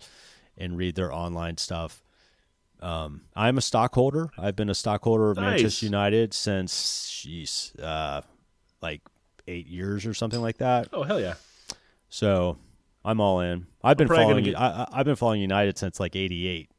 [0.57, 2.01] and read their online stuff.
[2.81, 4.31] Um, I'm a stockholder.
[4.39, 5.61] I've been a stockholder of Nice.
[5.61, 8.21] Manchester United since, jeez, uh,
[8.81, 9.01] like
[9.47, 10.89] eight years or something like that.
[10.91, 11.35] Oh hell yeah.
[12.09, 12.57] So
[13.03, 13.67] I'm all in.
[13.83, 14.45] I've been probably gonna following.
[14.45, 16.69] get- I, I- I've been following United since like '88.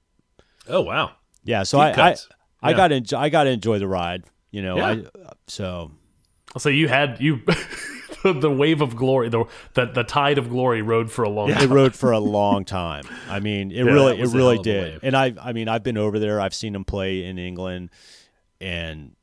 [0.69, 1.13] Oh wow.
[1.45, 2.29] Yeah, so Deep I, I cuts.
[2.63, 2.77] I Yeah.
[2.77, 4.25] got to enjoy, I got to enjoy the ride.
[4.51, 4.87] You know, Yeah.
[4.87, 5.93] I so
[6.59, 7.41] So you had you
[8.25, 11.55] the wave of glory, the, the the tide of glory rode for a long it
[11.55, 11.73] time.
[11.73, 13.05] rode for a long time.
[13.29, 15.01] I mean, it Yeah, really it really hell of a did.
[15.05, 16.41] And I I mean, I've been over there.
[16.41, 17.91] I've seen them play in England,
[18.61, 19.15] and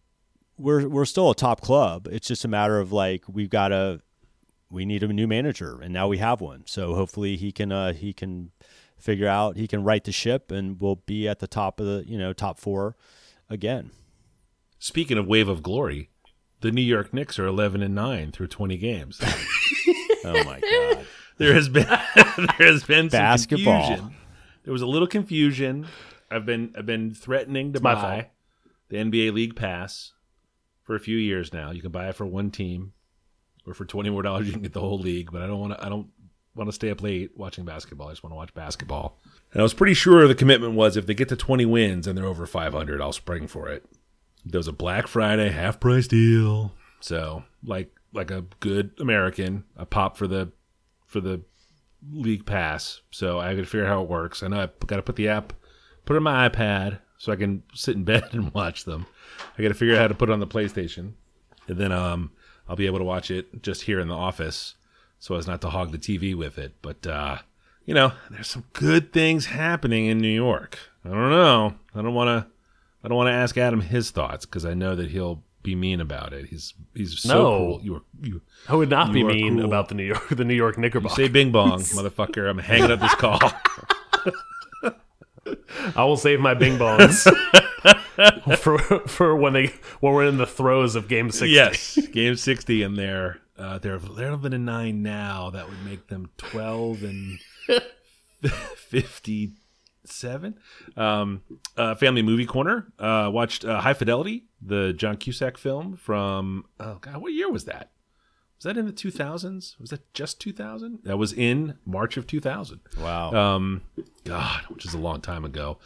[0.58, 2.08] we're we're still a top club.
[2.10, 4.00] It's just a matter of like we've got to
[4.74, 6.64] we need a new manager, and now we have one.
[6.66, 8.52] So hopefully he can uh, he can
[8.98, 12.04] figure out he can right the ship, and we'll be at the top of the
[12.08, 12.96] you know top four
[13.50, 13.92] again.
[14.80, 16.10] Speaking of wave of glory,
[16.62, 19.22] the New York Knicks are 11 and 9 through 20 games.
[20.26, 21.06] Oh my god.
[21.38, 23.88] there has been there has been some Basketball.
[23.88, 24.16] confusion.
[24.64, 25.86] There was a little confusion.
[26.32, 28.30] I've been I've been threatening to my buy.
[28.88, 30.14] the NBA League Pass
[30.82, 31.72] for a few years now.
[31.72, 32.94] You can buy it for one team,
[33.66, 35.32] or for twenty more dollars you can get the whole league.
[35.32, 35.86] But I don't want to.
[35.86, 36.08] I don't
[36.56, 38.10] want to stay up late watching basketball.
[38.10, 39.18] I just want to watch basketball.
[39.52, 42.18] And I was pretty sure the commitment was if they get to twenty wins and
[42.18, 43.86] they're over five hundred, I'll spring for it.
[44.46, 49.86] There was a Black Friday half price deal, so like like a good American, I
[49.86, 50.52] pop for the
[51.06, 51.42] for the
[52.12, 53.02] league pass.
[53.12, 54.44] So I to figure out how it works.
[54.44, 55.54] I know I got to put the app,
[56.06, 59.06] put it on my iPad so I can sit in bed and watch them.
[59.58, 61.14] I got to figure out how to put it on the PlayStation,
[61.68, 62.32] and then um
[62.68, 64.76] I'll be able to watch it just here in the office,
[65.20, 66.74] so as not to hog the TV with it.
[66.82, 67.40] But uh,
[67.86, 70.80] you know, there's some good things happening in New York.
[71.06, 71.76] I don't know.
[71.96, 72.48] I don't want to.
[73.04, 76.00] I don't want to ask Adam his thoughts because I know that he'll be mean
[76.00, 76.46] about it.
[76.46, 77.44] He's he's so No.
[77.58, 77.80] cruel.
[77.84, 78.42] You are you.
[78.70, 79.66] I would not be mean cool.
[79.66, 81.18] about the New York the New York You Knickerbockers.
[81.18, 82.50] say Bing Bong, motherfucker.
[82.50, 83.40] I'm hanging up this call.
[85.96, 87.28] I will save my Bing Bongs
[88.58, 91.52] for for when they when we're in the throes of Game Six.
[91.52, 95.50] yes, game sixty, and they're uh, they're they're eleven and nine now.
[95.50, 97.40] That would make them twelve and
[98.76, 99.52] fifty
[100.06, 100.56] seven.
[100.98, 101.42] Um,
[101.78, 102.92] uh, family movie corner.
[103.00, 107.66] Uh, watched uh, High Fidelity, the John Cusack film from oh god, what year was
[107.66, 107.92] that?
[108.58, 109.76] Was that in the two thousands?
[109.80, 111.00] Was that just two thousand?
[111.04, 112.80] That was in March of two thousand.
[113.00, 113.34] Wow.
[113.34, 113.82] Um,
[114.24, 115.80] God, which is a long time ago.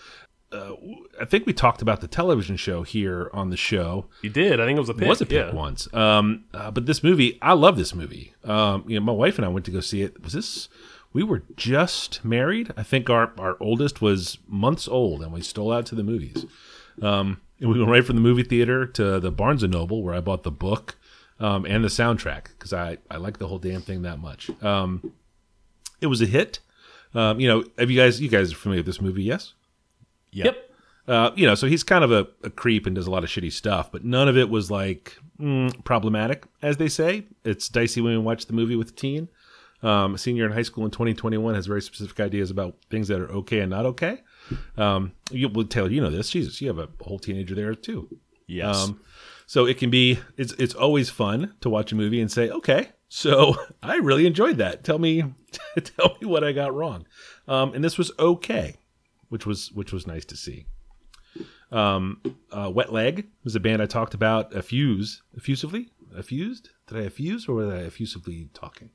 [0.51, 0.73] Uh,
[1.19, 4.05] I think we talked about the television show here on the show.
[4.21, 4.61] You did.
[4.61, 5.03] I think it was a pick.
[5.03, 5.53] It was a pick yeah.
[5.53, 5.93] once.
[5.93, 8.33] Um, uh, but this movie, I love this movie.
[8.45, 10.23] Um, you know, my wife and I went to go see it.
[10.23, 10.69] Was this?
[11.11, 12.73] We were just married.
[12.77, 16.45] I think our our oldest was months old, and we stole out to the movies.
[17.01, 20.13] Um, and we went right from the movie theater to the Barnes and Noble, where
[20.13, 20.95] I bought the book
[21.39, 24.49] um, and the soundtrack because I I like the whole damn thing that much.
[24.63, 25.13] Um,
[25.99, 26.59] it was a hit.
[27.13, 29.23] Um, you know, have you guys you guys are familiar with this movie?
[29.23, 29.53] Yes.
[30.45, 30.63] Yep.
[31.07, 33.29] Uh, you know, so he's kind of a, a creep and does a lot of
[33.29, 37.25] shitty stuff, but none of it was like mm, problematic, as they say.
[37.45, 39.29] It's dicey when we watch the movie with a teen.
[39.83, 43.21] Um, a senior in high school in 2021 has very specific ideas about things that
[43.21, 44.21] are okay and not okay.
[44.75, 46.29] Um, you, well, Taylor, you know this.
[46.29, 48.09] Jesus, you have a whole teenager there too.
[48.47, 48.75] yes.
[48.75, 49.01] Um,
[49.45, 50.19] so it can be.
[50.35, 54.57] It's it's always fun to watch a movie and say, okay, so I really enjoyed
[54.57, 54.83] that.
[54.83, 55.23] Tell me,
[55.83, 57.05] tell me what I got wrong.
[57.47, 58.77] Um, and this was okay,
[59.29, 60.65] which was which was nice to see.
[61.71, 64.51] Um, uh, Wet Leg was a band I talked about.
[64.51, 66.69] Effuse, effusively, effused.
[66.87, 68.89] Did I effuse or was I effusively talking?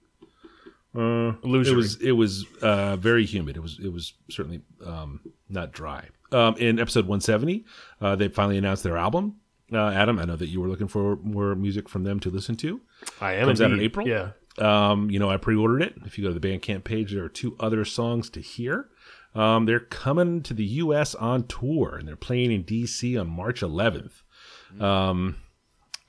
[0.95, 3.57] Uh, it was it was uh, very humid.
[3.57, 6.09] It was it was certainly um, not dry.
[6.33, 7.65] Um, in episode 170,
[8.01, 9.37] uh, they finally announced their album.
[9.73, 12.57] Uh, Adam, I know that you were looking for more music from them to listen
[12.57, 12.81] to.
[13.21, 13.47] I am.
[13.47, 13.81] Comes out in.
[13.81, 14.07] April?
[14.07, 14.31] Yeah.
[14.59, 15.95] Um, you know, I pre-ordered it.
[16.05, 18.89] If you go to the Bandcamp page, there are two other songs to hear.
[19.35, 21.15] Um, they're coming to the U.S.
[21.15, 23.17] on tour, and they're playing in D.C.
[23.17, 24.23] on March 11th.
[24.81, 25.37] Um,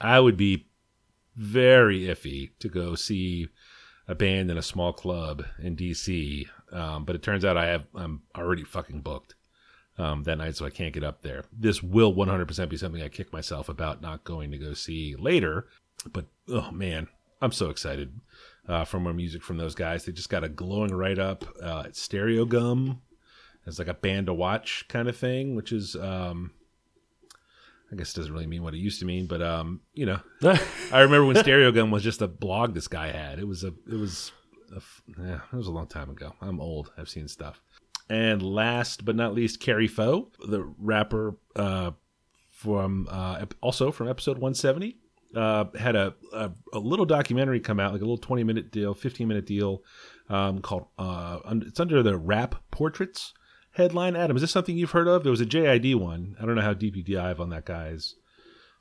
[0.02, 0.68] I would be
[1.36, 3.48] very iffy to go see
[4.08, 6.48] a band in a small club in D.C.
[6.72, 9.36] Um, but it turns out I have I'm already fucking booked
[9.98, 11.46] um, that night, so I can't get up there.
[11.52, 15.68] This will 100% be something I kick myself about not going to go see later.
[16.12, 17.08] But oh man,
[17.42, 18.20] I'm so excited
[18.68, 20.04] uh, for more music from those guys.
[20.04, 23.00] They just got a glowing write up uh, at Stereogum.
[23.65, 26.52] It's like a band to watch kind of thing, which is, um,
[27.91, 30.19] I guess, doesn't really mean what it used to mean, but um, you know,
[30.91, 33.39] I remember when Stereogum was just a blog this guy had.
[33.39, 34.32] It was a, it was,
[34.76, 34.82] a,
[35.21, 36.34] yeah, it was a long time ago.
[36.41, 36.91] I'm old.
[36.97, 37.62] I've seen stuff.
[38.10, 41.91] And last but not least, Kari Faux, the rapper uh,
[42.52, 44.97] from uh, also from episode 170,
[45.36, 48.93] uh, had a, a a little documentary come out, like a little 20 minute deal,
[48.93, 49.84] 15 minute deal,
[50.30, 53.34] um, called uh, it's under the Rap Portraits
[53.74, 54.16] headline.
[54.16, 55.24] Adam, is this something you've heard of?
[55.24, 56.36] There was a JID one.
[56.42, 58.16] I don't know how deep you dive on that guy's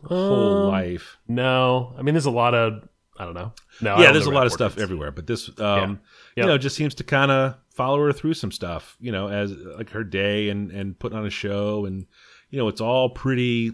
[0.05, 1.19] whole Um, life.
[1.29, 3.53] No, I mean there's a lot of I don't know.
[3.83, 6.01] No, yeah, there's a lot of stuff everywhere, but this, um,
[6.35, 6.45] Yeah.
[6.45, 9.53] you know, just seems to kind of follow her through some stuff, you know, as
[9.53, 12.07] like her day and and putting on a show, and
[12.51, 13.69] you know, it's all pretty.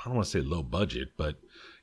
[0.00, 1.36] I don't want to say low budget, but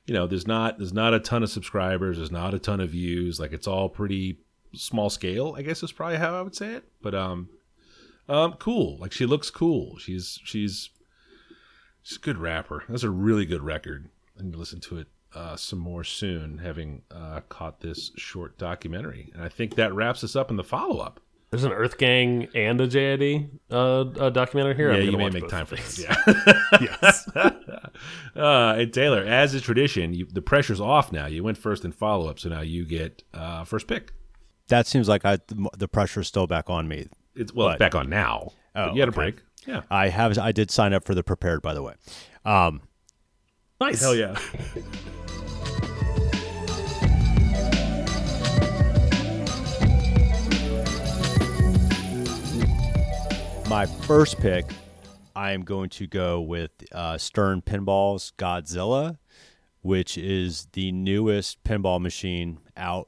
[0.05, 2.89] you know, there's not there's not a ton of subscribers, there's not a ton of
[2.91, 4.39] views, like it's all pretty
[4.73, 5.55] small scale.
[5.57, 7.49] I guess is probably how I would say it, but um,
[8.27, 8.97] um, cool.
[8.99, 9.97] Like she looks cool.
[9.97, 10.89] She's she's
[12.01, 12.83] she's a good rapper.
[12.89, 14.09] That's a really good record.
[14.39, 18.57] I need to listen to it uh, some more soon, having uh, caught this short
[18.57, 19.31] documentary.
[19.33, 21.19] And I think that wraps us up in the follow up.
[21.51, 24.91] There's an Earth Gang and a JID uh, uh, documentary here.
[24.91, 25.99] Yeah, I'm you may make time for this.
[26.03, 26.15] Yeah.
[26.81, 27.29] yes.
[27.35, 31.27] uh, and Taylor, as is tradition, you, the pressure's off now.
[31.27, 34.11] You went first in follow up, so now you get uh, first pick.
[34.67, 37.07] that seems like I the, the pressure's still back on me.
[37.35, 38.51] It's well, it's back on now.
[38.75, 39.37] Oh, you had a break.
[39.65, 39.81] Yeah.
[39.89, 41.93] I have I did sign up for the prepared by the way.
[42.43, 42.81] Um,
[43.81, 43.99] Nice.
[43.99, 44.39] Hell yeah.
[53.67, 54.65] my first pick,
[55.35, 59.17] I am going to go with uh, Stern Pinball's Godzilla,
[59.81, 63.07] which is the newest pinball machine out.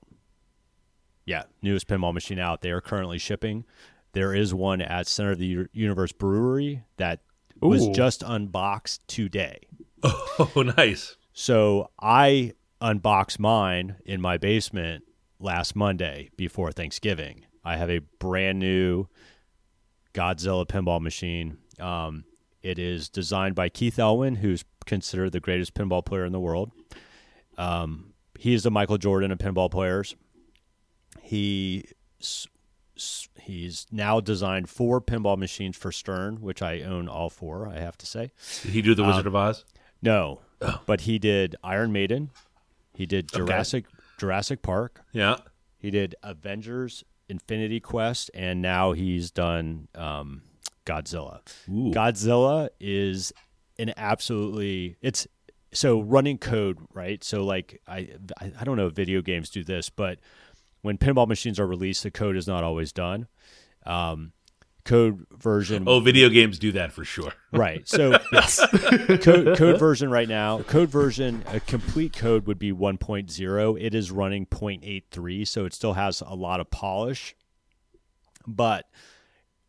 [1.25, 2.61] Yeah, newest pinball machine out.
[2.61, 3.63] They are currently shipping.
[4.17, 7.19] There is one at Center of the Universe Brewery that
[7.61, 9.59] was just unboxed today.
[10.03, 11.17] Oh, nice.
[11.33, 15.03] So I unboxed mine in my basement
[15.39, 17.45] last Monday before Thanksgiving.
[17.63, 19.05] I have a brand new
[20.15, 21.57] Godzilla pinball machine.
[21.79, 22.23] Um,
[22.63, 26.71] it is designed by Keith Elwin, who's considered the greatest pinball player in the world.
[27.55, 30.15] Um, he is the Michael Jordan of pinball players.
[31.21, 31.85] He
[33.39, 37.67] he's now designed four pinball machines for Stern, which I own all four.
[37.67, 38.31] I have to say.
[38.63, 39.63] Did he do the Wizard of Oz?
[40.01, 40.81] No, Oh.
[40.85, 42.31] but he did Iron Maiden.
[42.93, 43.37] He did Okay.
[43.45, 43.85] Jurassic
[44.17, 45.01] Jurassic Park.
[45.11, 45.37] Yeah.
[45.77, 50.41] He did Avengers, Infinity Quest, and now he's done um,
[50.85, 51.41] Godzilla.
[51.69, 51.91] Ooh.
[51.91, 53.31] Godzilla is
[53.77, 55.27] an absolutely it's
[55.73, 57.23] so running code, right?
[57.23, 58.09] So like I
[58.41, 60.17] I I don't know if video games do this, but
[60.87, 63.27] when pinball machines are released, the code is not always done.
[63.85, 64.31] Um,
[64.85, 67.33] code version Oh, video games do that for sure.
[67.51, 67.87] Right.
[67.87, 68.17] So
[69.21, 73.81] code, code version right now, code version, a complete code would be 1.0.
[73.81, 77.35] It is running 0.83, so it still has a lot of polish,
[78.47, 78.85] but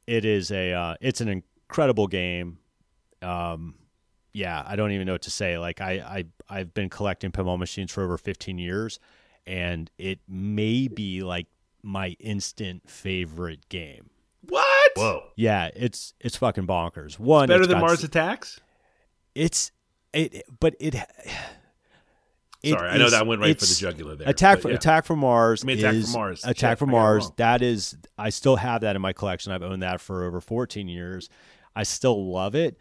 [0.06, 2.58] it is a uh, it's an incredible game.
[3.20, 3.74] Um,
[4.32, 5.58] yeah, I don't even know what to say.
[5.58, 9.00] Like I, I I've been collecting pinball machines for over 15 years,
[9.48, 11.46] and it may be like
[11.82, 14.10] my instant favorite game.
[14.42, 14.92] What?
[14.94, 15.24] Whoa.
[15.36, 17.18] Yeah, it's it's fucking bonkers.
[17.18, 18.60] One Better it's than got Mars Attacks?
[19.34, 19.72] it's
[20.12, 20.94] it, but it.
[22.62, 24.28] it Sorry, I know that went right for the jugular there.
[24.28, 24.76] Attack for yeah.
[24.76, 25.64] Attack from Mars.
[25.64, 26.44] I mean, Attack from Mars.
[26.44, 27.30] Attack Shit, from I got it Mars.
[27.36, 29.52] That is, I still have that in my collection.
[29.52, 31.30] I've owned that for over 14 years.
[31.74, 32.78] I still love it,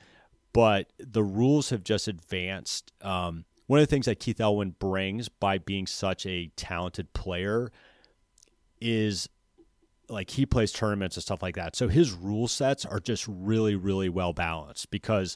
[0.51, 2.91] but the rules have just advanced.
[3.01, 7.71] Um, one of the things that Keith Elwin brings by being such a talented player
[8.79, 9.29] is
[10.09, 11.75] like he plays tournaments and stuff like that.
[11.75, 15.35] So his rule sets are just really, really well balanced because,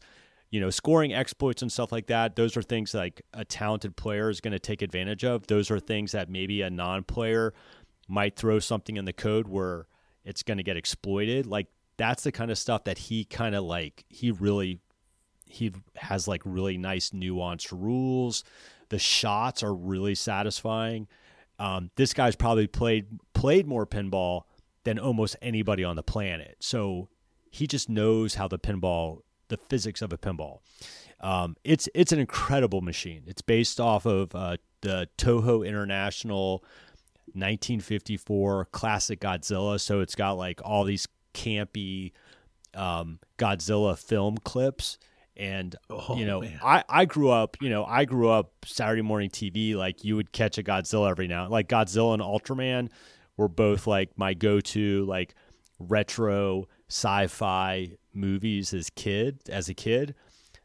[0.49, 4.29] you know, scoring exploits and stuff like that, those are things like a talented player
[4.29, 5.47] is going to take advantage of.
[5.47, 7.53] Those are things that maybe a non player
[8.07, 9.87] might throw something in the code where
[10.23, 11.45] it's going to get exploited.
[11.45, 11.67] Like
[11.97, 14.79] that's the kind of stuff that he kind of like, he really,
[15.51, 18.43] he has like really nice nuanced rules.
[18.89, 21.07] The shots are really satisfying.
[21.59, 24.43] Um, this guy's probably played played more pinball
[24.83, 26.57] than almost anybody on the planet.
[26.59, 27.09] So
[27.51, 30.59] he just knows how the pinball, the physics of a pinball.
[31.19, 33.23] Um, it's it's an incredible machine.
[33.27, 36.63] It's based off of uh, the Toho International
[37.33, 39.79] 1954 classic Godzilla.
[39.79, 42.11] So it's got like all these campy
[42.73, 44.97] um, Godzilla film clips.
[45.37, 46.59] And Oh, you know, man.
[46.63, 49.75] I, I grew up, you know, I grew up Saturday morning TV.
[49.75, 52.89] Like you would catch a Godzilla every now, like Godzilla and Ultraman
[53.37, 55.33] were both like my go-to like
[55.79, 60.15] retro sci-fi movies as kid as a kid.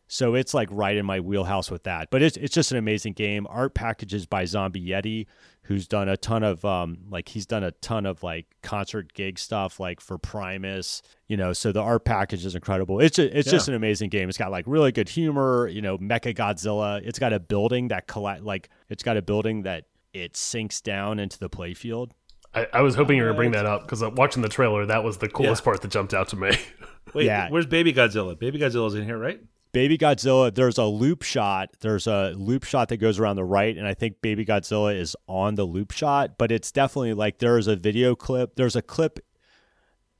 [0.08, 2.08] So it's like right in my wheelhouse with that.
[2.10, 3.46] But it's it's just an amazing game.
[3.48, 5.26] Art packages by Zombie Yeti,
[5.66, 9.38] who's done a ton of um like he's done a ton of like concert gig
[9.38, 11.52] stuff like for Primus, you know.
[11.52, 13.00] So the art package is incredible.
[13.00, 14.28] It's a, it's just an amazing game.
[14.28, 17.00] It's got like really good humor, you know, Mecha Godzilla.
[17.04, 21.18] It's got a building that collect like it's got a building that it sinks down
[21.18, 22.10] into the playfield.
[22.54, 24.86] I, I was hoping you were going to bring that up because watching the trailer,
[24.86, 25.64] that was the coolest Yeah.
[25.64, 26.52] part that jumped out to me.
[27.14, 27.50] Wait, Yeah.
[27.50, 28.38] where's Baby Godzilla?
[28.38, 29.40] Baby Godzilla's in here, right?
[29.76, 31.68] Baby Godzilla, there's a loop shot.
[31.80, 35.14] There's a loop shot that goes around the right, and I think Baby Godzilla is
[35.28, 38.56] on the loop shot, but it's definitely like there is a video clip.
[38.56, 39.20] There's a clip,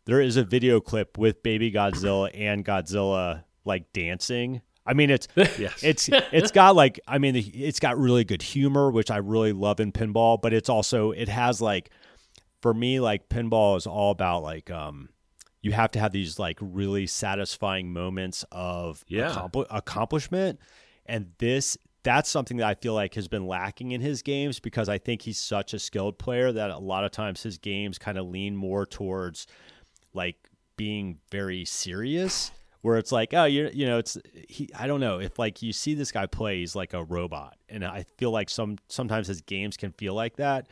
[0.04, 4.60] there is a video clip with Baby Godzilla and Godzilla like dancing.
[4.84, 5.82] I mean, it's Yes.
[5.82, 9.80] it's it's got like I mean, it's got really good humor, which I really love
[9.80, 11.88] in pinball, but it's also it has like
[12.60, 15.08] for me like pinball is all about like um
[15.62, 19.30] you have to have these like really satisfying moments of Yeah.
[19.30, 20.60] accompli- accomplishment.
[21.06, 24.88] And this that's something that I feel like has been lacking in his games because
[24.88, 28.16] I think he's such a skilled player that a lot of times his games kind
[28.16, 29.48] of lean more towards
[30.14, 30.36] like
[30.76, 34.16] being very serious where it's like oh you you know it's
[34.48, 37.56] he I don't know if like you see this guy play he's like a robot.
[37.68, 40.68] And I feel like some sometimes his games can feel like that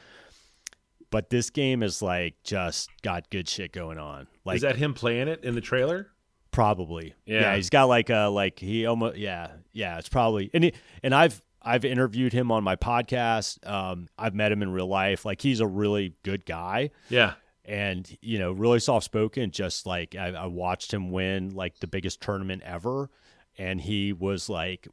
[1.14, 4.94] but this game is like just got good shit going on like Is that him
[4.94, 6.09] playing it in the trailer?
[6.50, 7.14] Probably.
[7.24, 7.40] Yeah.
[7.40, 7.57] Yeah.
[7.57, 10.72] he's got like a like he almost yeah yeah it's probably and he,
[11.05, 13.64] and I've I've interviewed him on my podcast.
[13.64, 15.24] Um, I've met him in real life.
[15.24, 17.35] Like he's a really good guy Yeah.
[17.64, 19.53] and you know really soft spoken.
[19.53, 23.09] Just like I, I watched him win like the biggest tournament ever,
[23.57, 24.88] and he was like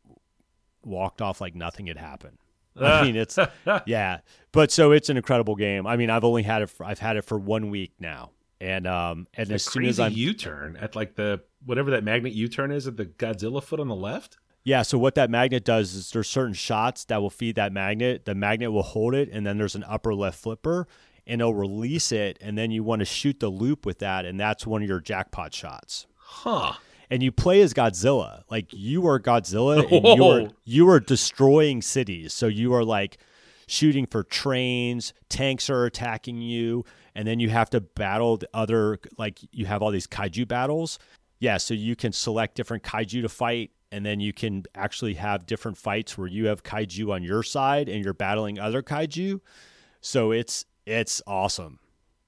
[0.86, 2.38] walked off like nothing had happened.
[2.80, 3.38] I mean it's
[3.86, 4.20] yeah,
[4.52, 5.86] but so it's an incredible game.
[5.88, 8.32] I mean I've only had it for, I've had it for one week now.
[8.60, 12.34] And um and A as soon as I'm U-turn at like the whatever that magnet
[12.34, 14.38] U-turn is at the Godzilla foot on the left.
[14.64, 18.26] Yeah, so what that magnet does is there's certain shots that will feed that magnet.
[18.26, 20.88] The magnet will hold it, and then there's an upper left flipper,
[21.26, 24.40] and it'll release it, and then you want to shoot the loop with that, and
[24.40, 26.06] that's one of your jackpot shots.
[26.16, 26.74] Huh.
[27.12, 31.82] And you play as Godzilla, like you are Godzilla, and you are you are destroying
[31.82, 32.34] cities.
[32.34, 33.18] So you are like
[33.68, 38.98] shooting for trains, tanks are attacking you, and then you have to battle the other
[39.18, 40.98] like you have all these kaiju battles.
[41.40, 45.46] Yeah, so you can select different kaiju to fight, and then you can actually have
[45.46, 49.42] different fights where you have kaiju on your side and you're battling other kaiju.
[50.00, 51.80] So it's it's awesome.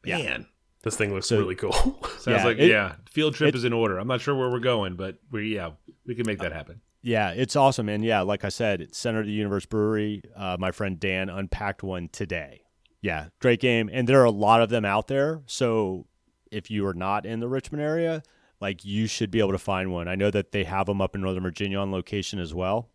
[0.03, 0.52] Yeah.
[0.83, 1.71] This thing looks So- really cool.
[2.19, 2.95] Sounds Yeah, like it- yeah.
[3.09, 3.97] Field trip it- is in order.
[3.97, 5.71] I'm not sure where we're going, but we yeah
[6.05, 6.81] we can make that happen.
[7.01, 7.89] Yeah, it's awesome.
[7.89, 10.23] And yeah, like I said, it's Center of the Universe Brewery.
[10.37, 12.61] Uh, my friend Dan unpacked one today.
[13.01, 13.89] Yeah, great game.
[13.91, 15.41] And there are a lot of them out there.
[15.45, 16.07] So
[16.51, 18.23] if you are not in the Richmond area,
[18.61, 20.07] like you should be able to find one.
[20.07, 22.89] I know that they have them up in Northern Virginia on location as well.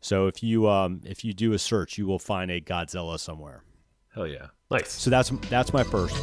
[0.00, 3.64] So if you um, if you do a search, you will find a Godzilla somewhere.
[4.14, 4.46] Hell yeah.
[4.70, 4.92] nice.
[4.92, 6.16] So that's that's my first.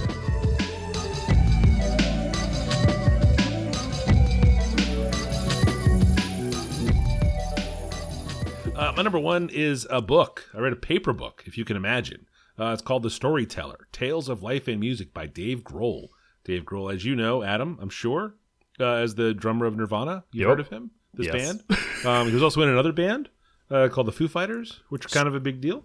[8.78, 10.50] Uh, my number one is a book.
[10.56, 12.28] I read a paper book, if you can imagine.
[12.60, 16.10] Uh, it's called The Storyteller Tales of Life and Music by Dave Grohl.
[16.44, 18.36] Dave Grohl, as you know, Adam, I'm sure,
[18.80, 20.24] uh, as the drummer of Nirvana.
[20.32, 20.50] You've Yep.
[20.50, 21.34] heard of him, this Yes.
[21.64, 21.80] band.
[22.06, 23.30] Um, he was also in another band
[23.72, 25.84] uh, called the Foo Fighters, which are kind of a big deal.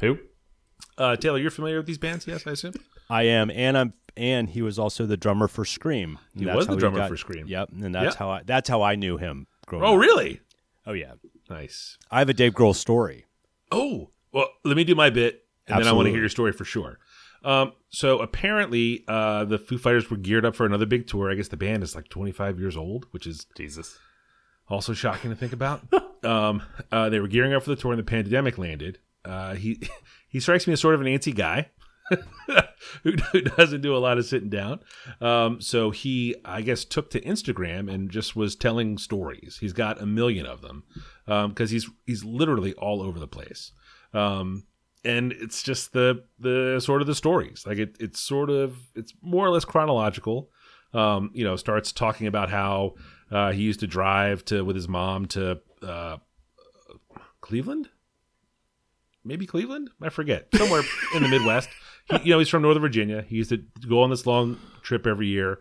[0.00, 0.18] Who?
[0.96, 2.26] Uh, Taylor, you're familiar with these bands?
[2.26, 2.74] Yes, I assume.
[3.10, 6.18] I am, and I'm, and he was also the drummer for Scream.
[6.34, 7.46] He was the drummer got- for Scream.
[7.48, 8.14] Yep, and that's Yep.
[8.16, 9.46] how I that's how I knew him.
[9.66, 10.00] Growing Oh, up.
[10.00, 10.40] really?
[10.86, 11.14] Oh yeah.
[11.48, 11.98] Nice.
[12.10, 13.26] I have a Dave Grohl story.
[13.70, 16.52] Oh, well, let me do my bit, and then I want to hear your story
[16.52, 16.98] for sure.
[17.44, 21.30] Um, so apparently, uh, the Foo Fighters were geared up for another big tour.
[21.30, 23.98] I guess the band is like 25 years old, which is Jesus.
[24.68, 25.82] also shocking to think about.
[26.24, 28.98] um, uh, they were gearing up for the tour, and the pandemic landed.
[29.24, 29.80] Uh, he
[30.28, 31.70] he strikes me as sort of an antsy guy.
[33.02, 33.12] Who,
[33.56, 34.80] doesn't do a lot of sitting down.
[35.20, 39.58] Um, so he, I guess, took to Instagram and just was telling stories.
[39.60, 40.84] He's got a million of them
[41.26, 43.72] because he's he's literally all over the place.
[44.14, 44.64] Um,
[45.04, 47.64] and it's just the the sort of the stories.
[47.66, 50.50] Like it, it's sort of it's more or less chronological.
[50.94, 52.94] Um, you know, starts talking about how
[53.30, 56.16] uh, he used to drive to with his mom to uh,
[57.40, 57.90] Cleveland,
[59.24, 59.90] maybe Cleveland.
[60.00, 60.82] I forget somewhere
[61.14, 61.68] in the Midwest.
[62.10, 63.22] He, you know, he's from Northern Virginia.
[63.22, 65.58] He used to go on this long trip every year.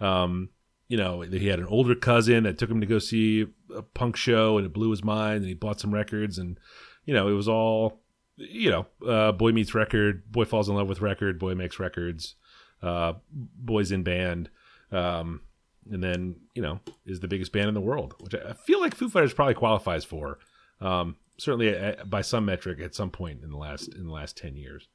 [0.00, 0.50] Um,
[0.88, 4.16] you know, he had an older cousin that took him to go see a punk
[4.16, 5.36] show, and it blew his mind.
[5.36, 6.58] And he bought some records, and
[7.04, 8.00] you know, it was all
[8.40, 12.36] you know, uh, boy meets record, boy falls in love with record, boy makes records,
[12.82, 14.48] uh, boys in band,
[14.90, 15.42] um,
[15.90, 18.94] and then you know is the biggest band in the world, which I feel like
[18.94, 20.38] Foo Fighters probably qualifies for,
[20.80, 24.36] um, certainly uh by some metric at some point in the last in the last
[24.36, 24.88] ten years.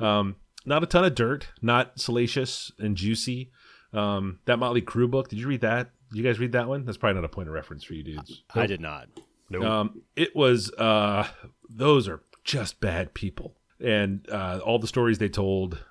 [0.00, 3.50] Um, not a ton of dirt, not salacious and juicy.
[3.92, 5.90] Um, that Motley Crue book, did you read that?
[6.10, 6.84] Did you guys read that one?
[6.84, 8.42] That's probably not a point of reference for you dudes.
[8.54, 9.08] I did not.
[9.50, 9.64] Nope.
[9.64, 11.26] Um, it was uh,
[11.68, 15.84] those are just bad people, and uh, all the stories they told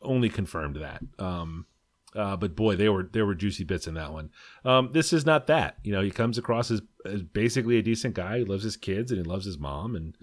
[0.00, 1.02] only confirmed that.
[1.18, 1.66] Um,
[2.14, 4.30] uh, but boy, they were there were juicy bits in that one.
[4.64, 5.78] Um, this is not that.
[5.82, 8.38] You know, he comes across as, as basically a decent guy.
[8.38, 10.16] He loves his kids and he loves his mom, and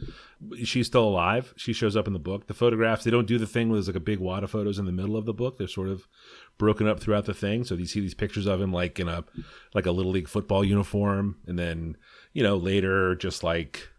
[0.66, 1.54] she's still alive.
[1.58, 2.48] She shows up in the book.
[2.48, 4.80] The photographs they don't do the thing where there's like a big wad of photos
[4.80, 5.58] in the middle of the book.
[5.58, 6.08] They're sort of
[6.58, 7.66] broken up throughout the thing.
[7.66, 9.26] So you see these pictures of him like in a
[9.74, 11.98] like a little league football uniform, and then
[12.32, 13.90] you know later just like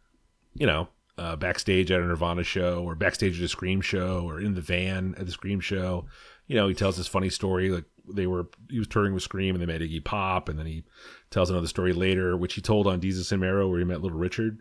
[0.55, 4.41] you know uh, backstage at a Nirvana show or backstage at a Scream show or
[4.41, 6.07] in the van at the Scream show.
[6.47, 9.55] You know, he tells this funny story like they were he was touring with Scream
[9.55, 10.85] and they met Iggy Pop, and then he
[11.31, 14.19] tells another story later, which he told on Jesus and Mero where he met Little
[14.19, 14.61] Richard.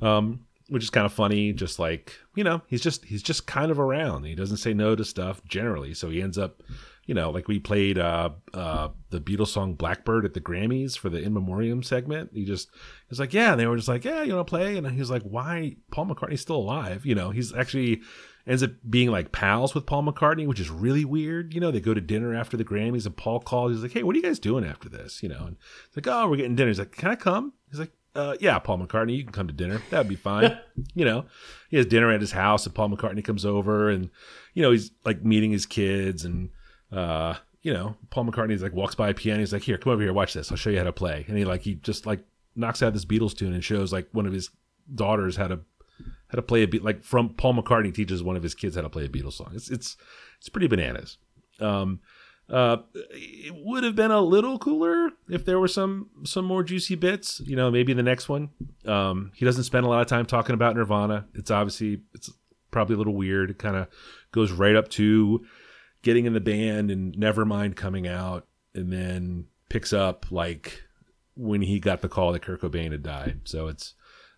[0.00, 3.70] Um, which is kind of funny, just like you know, he's just he's just kind
[3.70, 4.24] of around.
[4.24, 6.62] He doesn't say no to stuff generally, so he ends up
[7.06, 11.08] you know, like we played uh, uh, the Beatles song Blackbird at the Grammys for
[11.08, 12.30] the In Memoriam segment.
[12.32, 14.50] He just he was like, yeah, and they were just like, yeah, you want to
[14.50, 14.76] play?
[14.76, 15.76] And he was like, why?
[15.90, 17.04] Paul McCartney's still alive.
[17.04, 18.02] You know, he's actually
[18.46, 21.54] ends up being like pals with Paul McCartney, which is really weird.
[21.54, 23.72] You know, they go to dinner after the Grammys, and Paul calls.
[23.72, 25.22] He's like, hey, what are you guys doing after this?
[25.22, 26.68] You know, and it's like, oh, we're getting dinner.
[26.68, 27.52] He's like, can I come?
[27.70, 29.80] He's like, uh, yeah, Paul McCartney, you can come to dinner.
[29.90, 30.58] That'd be fine.
[30.94, 31.24] you know,
[31.70, 34.10] he has dinner at his house, and Paul McCartney comes over, and
[34.54, 36.50] you know, he's like meeting his kids and
[36.92, 39.40] uh, you know, Paul McCartney's like walks by a piano.
[39.40, 40.50] He's like, "Here, come over here, watch this.
[40.50, 42.20] I'll show you how to play." And he like he just like
[42.54, 44.50] knocks out this Beatles tune and shows like one of his
[44.94, 45.60] daughters how to
[46.32, 48.80] how to play a beat like from Paul McCartney teaches one of his kids how
[48.82, 49.52] to play a Beatles song.
[49.54, 49.98] It's it's
[50.38, 51.18] it's pretty bananas.
[51.60, 52.00] Um,
[52.48, 56.94] uh, it would have been a little cooler if there were some some more juicy
[56.94, 57.42] bits.
[57.44, 58.48] You know, maybe the next one.
[58.86, 61.26] Um, he doesn't spend a lot of time talking about Nirvana.
[61.34, 62.30] It's obviously it's
[62.70, 63.50] probably a little weird.
[63.50, 63.88] It kind of
[64.32, 65.44] goes right up to
[66.00, 70.82] getting in the band and Nevermind coming out, and then picks up like
[71.36, 73.42] when he got the call that Kurt Cobain had died.
[73.44, 73.92] So it's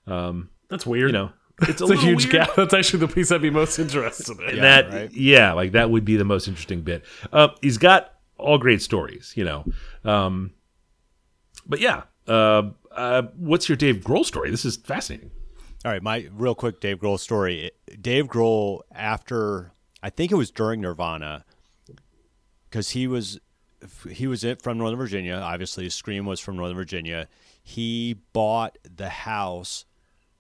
[0.08, 1.10] um, That's weird.
[1.10, 1.32] you know
[1.62, 2.48] it's a, it's a, huge weird.
[2.48, 2.56] gap.
[2.56, 4.56] That's actually the piece I'd be most interested in.
[4.56, 5.12] Yeah, that right.
[5.12, 7.04] yeah, like that would be the most interesting bit.
[7.32, 9.64] Uh, he's got all great stories, you know.
[10.04, 10.52] Um,
[11.66, 14.50] but yeah, uh, uh, what's your Dave Grohl story?
[14.50, 15.30] This is fascinating.
[15.84, 17.70] All right, my real quick Dave Grohl story.
[18.00, 21.44] Dave Grohl, after I think it was during Nirvana,
[22.68, 23.38] because he was
[24.10, 25.34] he was in, from Northern Virginia.
[25.34, 27.28] Obviously, Scream was from Northern Virginia.
[27.62, 29.84] He bought the house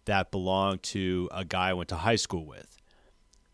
[0.06, 2.76] that belonged to a guy I went to high school with.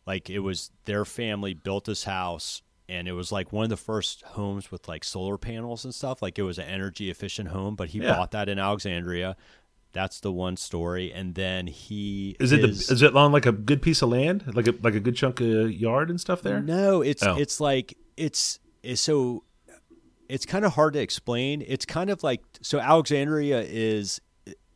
[0.06, 3.76] Like it was their family built this house, and it was like one of the
[3.76, 6.22] first homes with like solar panels and stuff.
[6.22, 8.16] Like it was an energy efficient home, but he Yeah.
[8.16, 9.36] bought that in Alexandria.
[9.92, 13.46] That's the one story, and then he Is it his- the, is it on like
[13.46, 16.42] a good piece of land, like a like a good chunk of yard and stuff
[16.42, 16.60] there?
[16.60, 17.36] No, it's Oh.
[17.36, 19.44] it's like it's, it's so
[20.28, 21.62] it's kind of hard to explain.
[21.66, 24.20] It's kind of like so Alexandria is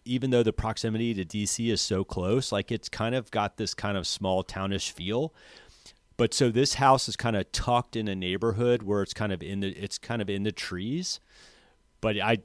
[0.04, 3.74] even though the proximity to DC is so close, like it's kind of got this
[3.74, 5.34] kind of small townish feel.
[6.16, 9.42] But so this house is kind of tucked in a neighborhood where it's kind of
[9.42, 11.20] in the it's kind of in the trees.
[12.00, 12.38] But I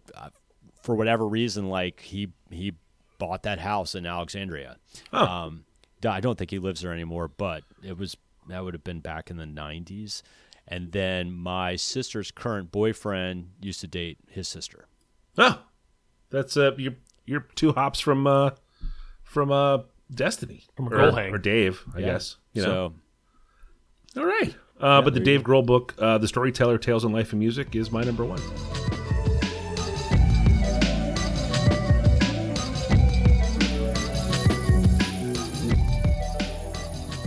[0.81, 2.73] for whatever reason like he he
[3.17, 4.77] bought that house in Alexandria.
[5.13, 5.25] Oh.
[5.25, 5.65] Um
[6.07, 8.15] I don't think he lives there anymore, but it was
[8.47, 10.21] that would have been back in the 90s.
[10.67, 14.85] And then my sister's current boyfriend used to date his sister.
[15.37, 15.61] Oh,
[16.29, 16.95] that's uh, you're
[17.29, 18.51] you're two hops from uh
[19.23, 19.79] from uh
[20.13, 21.33] Destiny From a or, Grohl hang.
[21.33, 22.37] or Dave, I guess.
[22.53, 22.93] You know,
[24.15, 24.55] So all right.
[24.79, 27.91] Uh, but the Dave Grohl book, uh, The Storyteller: Tales in Life and Music, is
[27.91, 28.39] my number one.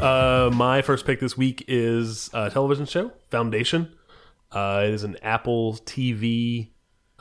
[0.01, 3.95] Uh, my first pick this week is a television show, Foundation.
[4.51, 6.71] Uh, it is an Apple TV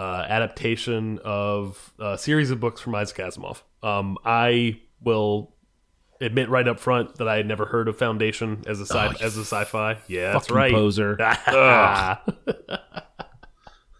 [0.02, 3.62] uh, adaptation of a series of books from Isaac Asimov.
[3.84, 5.54] Um, I will
[6.20, 9.12] admit right up front that I had never heard of Foundation as a sci oh,
[9.24, 9.98] as a sci-fi.
[10.08, 10.74] Yeah, that's right.
[10.74, 11.18] poser.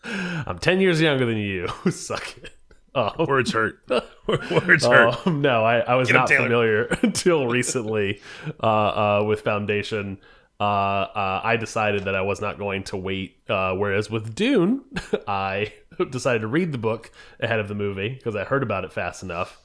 [0.04, 1.68] I'm ten years younger than you.
[1.92, 2.52] Suck it.
[2.96, 3.80] Oh, Words hurt.
[4.28, 5.28] Words hurt.
[5.28, 8.22] um, no, I, I was Get not familiar until recently
[8.62, 10.18] uh, uh, with Foundation.
[10.60, 13.38] Uh, uh, I decided that I was not going to wait.
[13.48, 14.82] Uh, whereas with Dune,
[15.28, 15.74] I
[16.12, 19.24] decided to read the book ahead of the movie because I heard about it fast
[19.24, 19.62] enough.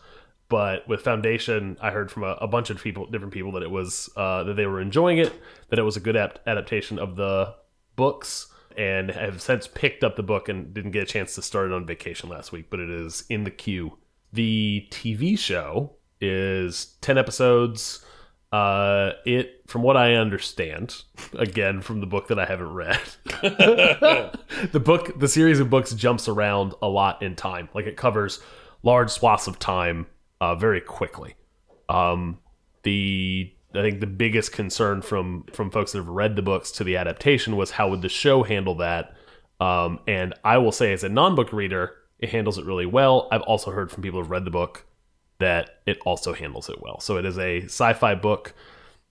[0.49, 3.71] But with Foundation, I heard from a, a bunch of people, different people, that it
[3.71, 5.33] was uh, that they were enjoying it,
[5.71, 7.55] that it was a good ap adaptation of the
[7.97, 11.71] books, and have since picked up the book and didn't get a chance to start
[11.71, 13.99] it on vacation last week, but it is in the queue.
[14.33, 18.05] The TV show is 10 episodes.
[18.53, 21.03] Uh, it, from what I understand,
[21.35, 23.01] again, from the book that I haven't read,
[24.73, 27.69] the book, the series of books jumps around a lot in time.
[27.75, 28.41] Like it covers
[28.83, 30.07] large swaths of time
[30.41, 31.35] uh, very quickly.
[31.89, 32.39] Um,
[32.83, 36.85] the I think the biggest concern from from folks that have read the books to
[36.85, 39.15] the adaptation was how would the show handle that.
[39.61, 43.29] Um, and I will say, as a non-book reader, it handles it really well.
[43.31, 44.87] I've also heard from people who've read the book
[45.39, 47.01] that it also handles it well.
[47.01, 48.55] So it is a sci-fi book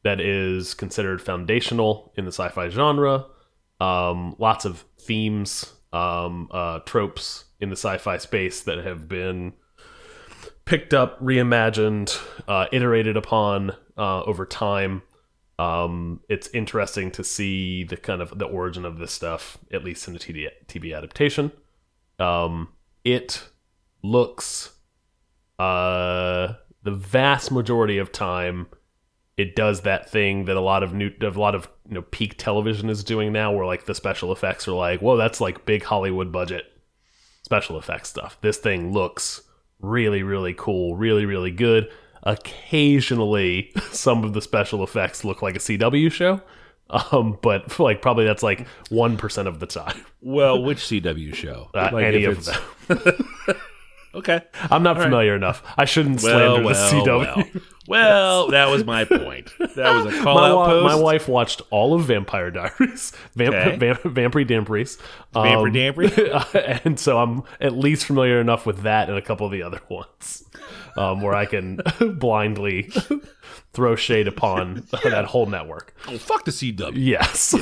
[0.03, 3.25] that is considered foundational in the sci-fi genre.
[3.85, 9.53] Um, lots of themes, um, uh, tropes in the sci-fi space that have been
[10.65, 15.03] picked up, reimagined, uh, iterated upon uh, over time.
[15.59, 20.07] Um, it's interesting to see the kind of the origin of this stuff, at least
[20.07, 21.51] in the TV, TV adaptation.
[22.17, 22.69] Um,
[23.03, 23.49] it
[24.01, 24.71] looks
[25.59, 28.67] uh, the vast majority of time
[29.37, 32.37] it does that thing that a lot of new a lot of you know peak
[32.37, 35.83] television is doing now where like the special effects are like whoa that's like big
[35.83, 36.71] hollywood budget
[37.43, 38.37] special effects stuff.
[38.41, 39.41] This thing looks
[39.79, 41.89] really really cool really really good.
[42.23, 46.41] Occasionally some of the special effects look like a cw show
[47.11, 50.05] um but like probably that's like 1% of the time.
[50.21, 51.69] Well, which CW show?
[51.73, 52.61] uh, Like, any of them
[54.15, 54.41] Okay.
[54.71, 57.43] i'm not familiar enough i shouldn't slander the cw well.
[57.87, 59.51] Well, that was my point.
[59.59, 60.83] That was a call my, out post.
[60.85, 63.75] my wife watched all of Vampire Diaries, Vamp- Okay.
[63.77, 64.97] Vamp- Vampire Damperies,
[65.33, 66.81] Vampire Dampery?
[66.85, 69.81] and so I'm at least familiar enough with that and a couple of the other
[69.89, 70.43] ones,
[70.97, 71.79] um, where I can
[72.17, 72.91] blindly
[73.73, 75.95] throw shade upon that whole network.
[76.07, 76.93] oh, fuck the CW.
[76.95, 77.53] Yes,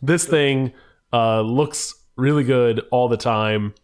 [0.00, 0.72] this thing
[1.12, 3.74] uh, looks really good all the time.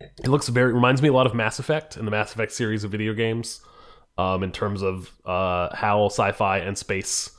[0.00, 2.84] It looks very reminds me a lot of Mass Effect and the Mass Effect series
[2.84, 3.60] of video games,
[4.16, 7.30] um, in terms of uh, how sci-fi and space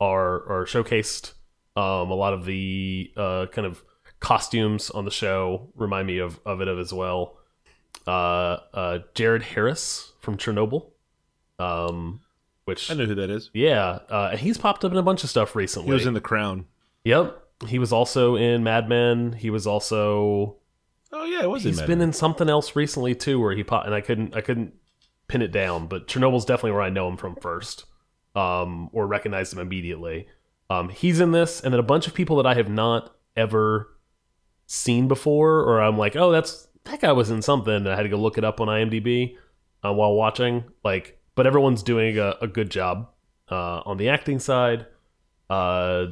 [0.00, 1.32] are are showcased.
[1.76, 3.82] Um, a lot of the uh, kind of
[4.20, 7.36] costumes on the show remind me of of it as well.
[8.06, 10.90] Uh, uh, Jared Harris from Chernobyl,
[11.58, 12.20] um,
[12.64, 13.50] which I know who that is.
[13.52, 15.86] yeah, uh, and he's popped up in a bunch of stuff recently.
[15.86, 16.66] He was in The Crown.
[17.04, 17.44] Yep.
[17.66, 19.32] He was also in Mad Men.
[19.32, 20.57] He was also
[21.12, 23.86] Oh yeah, it was he's in been in something else recently too where he popped
[23.86, 24.74] and I couldn't I couldn't
[25.26, 27.84] pin it down, but Chernobyl's definitely where I know him from first.
[28.34, 30.26] Um or recognize him immediately.
[30.68, 33.96] Um he's in this and then a bunch of people that I have not ever
[34.66, 38.08] seen before or I'm like, "Oh, that's that guy was in something." I had to
[38.10, 39.36] go look it up on IMDb
[39.82, 43.08] uh, while watching like but everyone's doing a, a good job
[43.50, 44.86] uh on the acting side.
[45.48, 46.08] Uh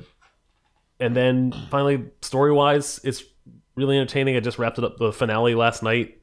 [0.99, 3.23] and then finally story wise it's
[3.77, 6.19] really entertaining i just wrapped it up the finale last night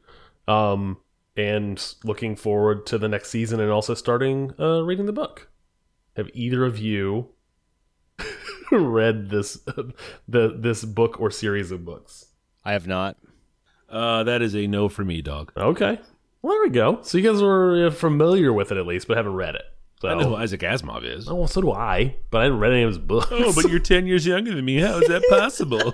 [0.48, 0.98] um
[1.38, 5.50] and looking forward to the next season and also starting uh reading the book
[6.16, 7.30] have either of you
[8.72, 9.56] read this
[10.28, 12.26] the this book or series of books
[12.66, 13.18] I have not.
[13.90, 15.52] Uh, that is a no for me, dog.
[15.58, 16.00] okay
[16.42, 19.18] well there we go so you guys were uh, familiar with it at least but
[19.18, 19.64] haven't read it
[20.02, 21.28] so I know who Isaac Asimov is.
[21.30, 23.70] oh well so do i but i didn't read any of his books Oh, but
[23.70, 24.80] you're ten years younger than me.
[24.80, 25.94] How is that possible?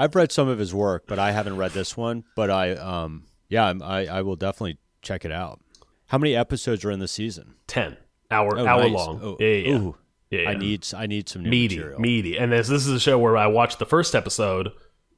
[0.00, 2.24] I've read some of his work, but I haven't read this one.
[2.34, 5.60] But I, um, yeah, I'm, I, I will definitely check it out.
[6.06, 7.54] How many episodes are in the season?
[7.68, 7.96] 10
[8.30, 8.92] hour Oh, hour nice.
[8.92, 9.78] long Oh, yeah, yeah, yeah.
[9.78, 9.96] ooh.
[10.30, 12.00] Yeah, I need, I need some new meaty, material.
[12.00, 12.36] meaty.
[12.38, 14.70] And this this is a show where I watched the first episode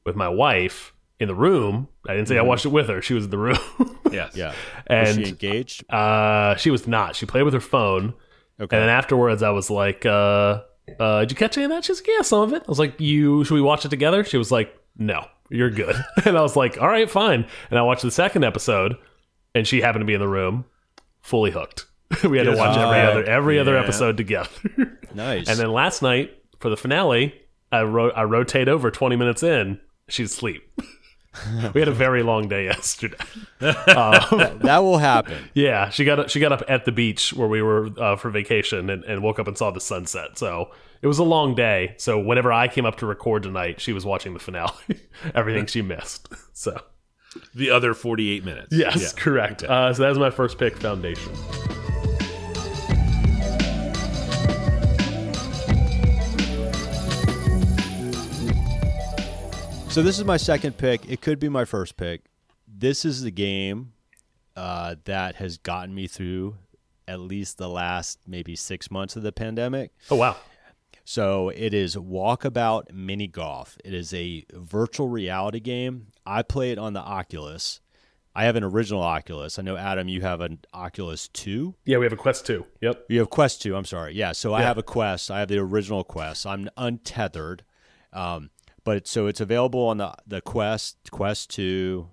[0.05, 1.87] with my wife in the room.
[2.09, 3.59] I didn't say I watched it with her; she was in the room,
[4.11, 4.35] yes.
[4.35, 4.49] Yeah.
[4.49, 4.55] Was
[4.87, 5.87] and she engaged?
[5.93, 7.15] uh, she was not.
[7.15, 8.15] She played with her phone,
[8.59, 8.75] Okay.
[8.75, 10.61] and then afterwards, I was like, uh,
[10.99, 12.79] uh, "Did you catch any of that?" She's like, "Yeah, some of it." I was
[12.79, 16.41] like, "You should we watch it together?" She was like, "No, you're good." and I
[16.41, 18.95] was like, "All right, fine." And I watched the second episode,
[19.55, 20.65] and she happened to be in the room,
[21.21, 21.85] fully hooked.
[22.23, 22.59] we had to Yes.
[22.59, 24.49] watch every Oh, other every other episode together.
[25.15, 25.47] nice.
[25.49, 27.33] And then last night for the finale,
[27.71, 29.79] I ro- I rotate over 20 minutes in.
[30.09, 30.63] She's asleep.
[31.73, 33.17] we had a very long day yesterday.
[33.61, 35.37] Um, that will happen.
[35.53, 38.29] yeah, she got up, she got up at the beach where we were uh, for
[38.29, 40.37] vacation and, and woke up and saw the sunset.
[40.37, 40.71] So
[41.01, 41.95] it was a long day.
[41.97, 44.73] So whenever I came up to record tonight, she was watching the finale.
[45.35, 46.27] Everything she missed.
[46.51, 46.81] So
[47.55, 48.67] The other forty-eight minutes.
[48.71, 49.09] yes, Yeah.
[49.21, 49.63] correct.
[49.63, 50.75] Uh, so that was my first pick.
[50.77, 51.31] Foundation.
[59.93, 61.07] So this is my second pick.
[61.07, 62.23] It could be my first pick.
[62.67, 63.93] This is the game
[64.55, 66.55] uh, that has gotten me through
[67.07, 69.91] at least the last maybe six months of the pandemic.
[70.09, 70.37] Oh wow.
[71.05, 73.77] So it is Walkabout Mini Golf.
[73.85, 76.07] It is a virtual reality game.
[76.25, 77.79] I play it on the Oculus.
[78.33, 79.59] I have an original Oculus.
[79.59, 81.75] I know Adam, you have an Oculus 2.
[81.85, 82.65] Yeah, we have a quest Two.
[82.81, 83.05] Yep.
[83.09, 84.15] You have Quest 2, I'm sorry.
[84.15, 85.29] Yeah, so I have a Quest.
[85.29, 86.47] I have the original Quest.
[86.47, 87.63] I'm untethered.
[88.11, 88.49] Um,
[88.83, 92.07] but so it's available on the the Quest, Quest 2,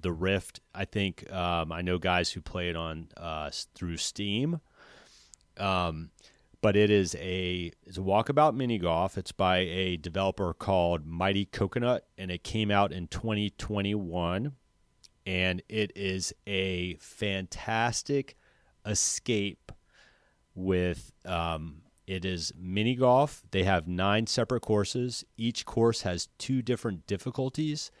[0.00, 0.60] the Rift.
[0.74, 4.60] I think um, I know guys who play it on uh, through Steam.
[5.56, 6.10] Um,
[6.62, 9.16] but it is a it's a walkabout mini golf.
[9.16, 14.52] It's by a developer called Mighty Coconut, and it came out in 2021.
[15.26, 18.36] And it is a fantastic
[18.86, 19.70] escape
[20.54, 23.44] with um, it is mini golf.
[23.52, 25.24] They have nine separate courses.
[25.36, 27.92] Each course has two different difficulties.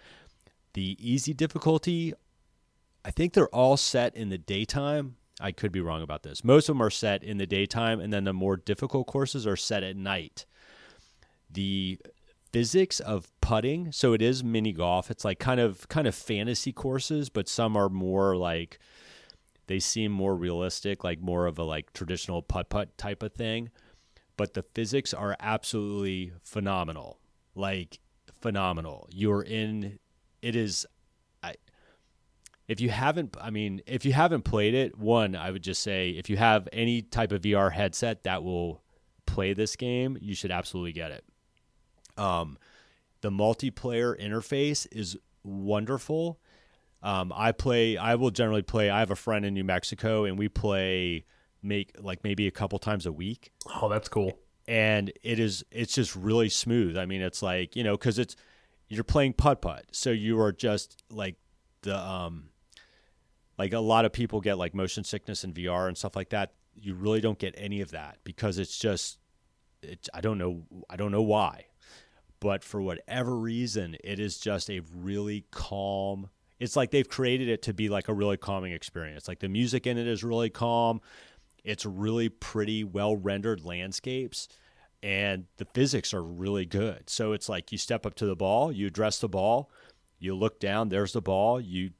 [0.74, 2.14] The easy difficulty,
[3.04, 5.14] I think they're all set in the daytime.
[5.40, 6.42] I could be wrong about this.
[6.42, 9.56] Most of them are set in the daytime, and then the more difficult courses are
[9.56, 10.44] set at night.
[11.48, 12.00] The
[12.52, 15.08] physics of putting, so it is mini golf.
[15.12, 18.80] It's like kind of kind of fantasy courses, but some are more like
[19.68, 23.70] they seem more realistic, like more of a like traditional putt putt type of thing.
[24.40, 27.18] But the physics are absolutely phenomenal.
[27.54, 28.00] Like
[28.40, 29.06] phenomenal.
[29.12, 29.98] You're in
[30.40, 30.86] it is
[31.42, 31.56] I
[32.66, 36.12] if you haven't I mean, if you haven't played it, one, I would just say
[36.12, 38.82] if you have any type of VR headset that will
[39.26, 41.24] play this game, you should absolutely get it.
[42.16, 42.56] Um
[43.20, 46.40] the multiplayer interface is wonderful.
[47.02, 47.98] Um, I play.
[47.98, 48.88] I will generally play.
[48.88, 51.26] I have a friend in New Mexico, and we play
[51.62, 53.52] make like maybe a couple times a week.
[53.80, 54.38] Oh, that's cool.
[54.68, 55.64] And it is.
[55.70, 56.96] It's just really smooth.
[56.96, 58.36] I mean, it's like you know, because it's
[58.88, 61.36] you're playing putt putt, so you are just like
[61.82, 62.50] the um,
[63.58, 66.52] like a lot of people get like motion sickness and VR and stuff like that.
[66.74, 69.18] You really don't get any of that because it's just.
[69.82, 70.08] It's.
[70.12, 70.62] I don't know.
[70.88, 71.66] I don't know why
[72.40, 76.30] but for whatever reason, it is just a really calm.
[76.58, 79.28] It's like they've created it to be like a really calming experience.
[79.28, 81.00] Like the music in it is really calm.
[81.64, 84.48] It's really pretty, well rendered landscapes,
[85.02, 87.08] and the physics are really good.
[87.08, 89.70] So it's like you step up to the ball, you address the ball,
[90.18, 91.90] you look down, there's the ball, you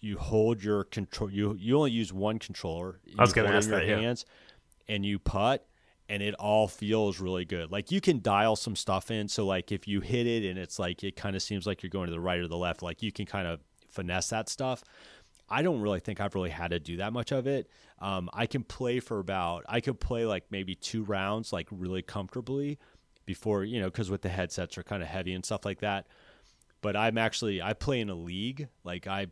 [0.00, 1.30] you hold your control.
[1.30, 3.00] You you only use one controller.
[3.18, 3.98] I was gonna ask your that, yeah.
[3.98, 4.26] hands,
[4.88, 5.66] and you putt
[6.08, 7.72] and it all feels really good.
[7.72, 9.28] Like you can dial some stuff in.
[9.28, 11.90] So like if you hit it and it's like it kind of seems like you're
[11.90, 14.84] going to the right or the left, like you can kind of finesse that stuff.
[15.48, 17.68] I don't really think I've really had to do that much of it.
[18.00, 22.02] Um, I can play for about I could play like maybe two rounds like really
[22.02, 22.78] comfortably
[23.24, 26.06] before you know because with the headsets are kind of heavy and stuff like that.
[26.82, 29.28] But I'm actually I play in a league like I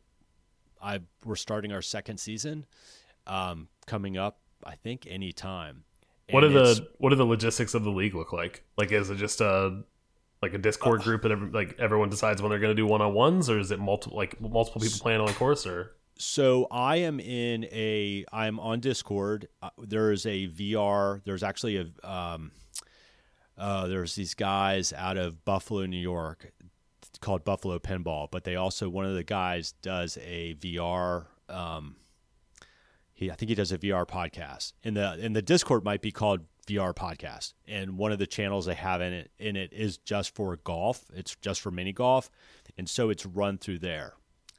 [0.82, 2.66] I we're starting our second season
[3.26, 5.84] um, coming up I think any time.
[6.30, 8.64] What are And the what are the logistics of the league look like?
[8.78, 9.82] Like, is it just a
[10.40, 12.86] like a Discord Uh, group that every, like everyone decides when they're going to do
[12.86, 15.66] one on ones, or is it multiple like multiple people playing on a course?
[15.66, 19.48] Or So I am in a I'm on Discord.
[19.62, 21.22] Uh, there is a VR.
[21.24, 22.52] There's actually a um,
[23.58, 26.52] uh, there's these guys out of Buffalo, New York,
[27.20, 28.30] called Buffalo Pinball.
[28.30, 31.26] But they also one of the guys does a VR.
[31.48, 31.96] Um,
[33.12, 34.72] he I think he does a VR podcast.
[34.84, 37.54] And the and the Discord might be called VR podcast.
[37.66, 41.04] And one of the channels they have in it in it is just for golf.
[41.12, 42.30] It's just for mini golf,
[42.78, 44.14] and so it's run through there.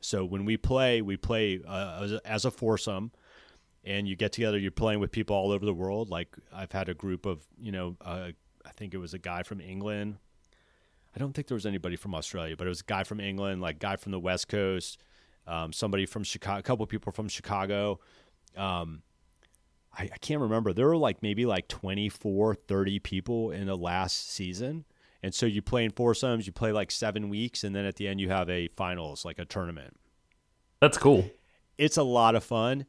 [0.06, 3.12] So when we play, we play uh, as, a, foursome,
[3.84, 4.58] and you get together.
[4.58, 6.10] You're playing with people all over the world.
[6.10, 8.30] Like I've had a group of, you know, uh,
[8.66, 10.18] I think it was a guy from England.
[11.16, 13.62] I don't think there was anybody from Australia, but it was a guy from England,
[13.62, 15.01] like guy from the West Coast,
[15.47, 17.99] um, somebody from Chicago, a couple people from Chicago.
[18.56, 19.01] Um,
[19.97, 20.74] I, I can't remember.
[20.74, 24.86] There were like maybe like 24, 30 people in the last season.
[25.26, 28.08] And so you play in foursomes, you play like seven weeks, and then at the
[28.08, 29.98] end you have a finals, like a tournament
[30.80, 31.28] that's cool.
[31.80, 32.86] it's a lot of fun.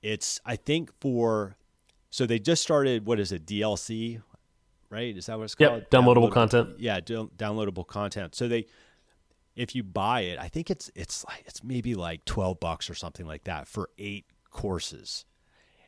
[0.00, 1.58] It's I think for
[2.08, 4.22] so they just started what is it DLC,
[4.88, 5.14] right?
[5.14, 5.82] Is that what it's called?
[5.82, 6.70] Yep, downloadable content.
[6.78, 8.34] Yeah, do, downloadable content.
[8.34, 8.64] So they
[9.54, 12.94] if you buy it, I think it's it's like it's maybe like 12 bucks or
[12.94, 15.26] something like that for 8 courses.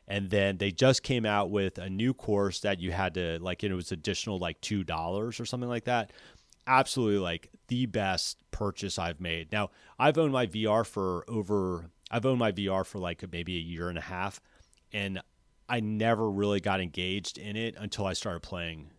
[0.07, 3.63] And then they just came out with a new course that you had to like
[3.63, 4.87] it was additional like $2
[5.39, 6.11] or something like that
[6.69, 9.51] absolutely like the best purchase I've made.
[9.53, 13.61] Now, I've owned my VR for over I've owned my VR for like maybe a
[13.61, 14.41] year and a half
[14.93, 15.21] and
[15.69, 18.91] I never really got engaged in it until I started playing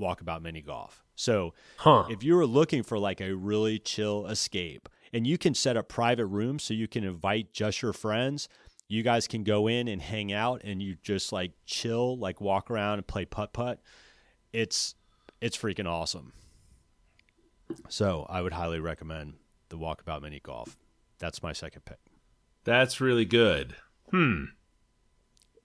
[0.00, 1.04] Walkabout Mini Golf.
[1.14, 2.06] So, Huh.
[2.10, 5.88] if you were looking for like a really chill escape and you can set up
[5.88, 8.48] private rooms so you can invite just your friends,
[8.88, 12.70] you guys can go in and hang out and you just like chill, like walk
[12.70, 13.80] around and play putt putt.
[14.52, 14.94] It's
[15.40, 16.32] it's freaking awesome.
[17.88, 19.34] So I would highly recommend
[19.68, 20.76] the Walkabout Mini Golf.
[21.18, 21.98] That's my second pick.
[22.64, 23.76] That's really good.
[24.10, 24.44] Hmm.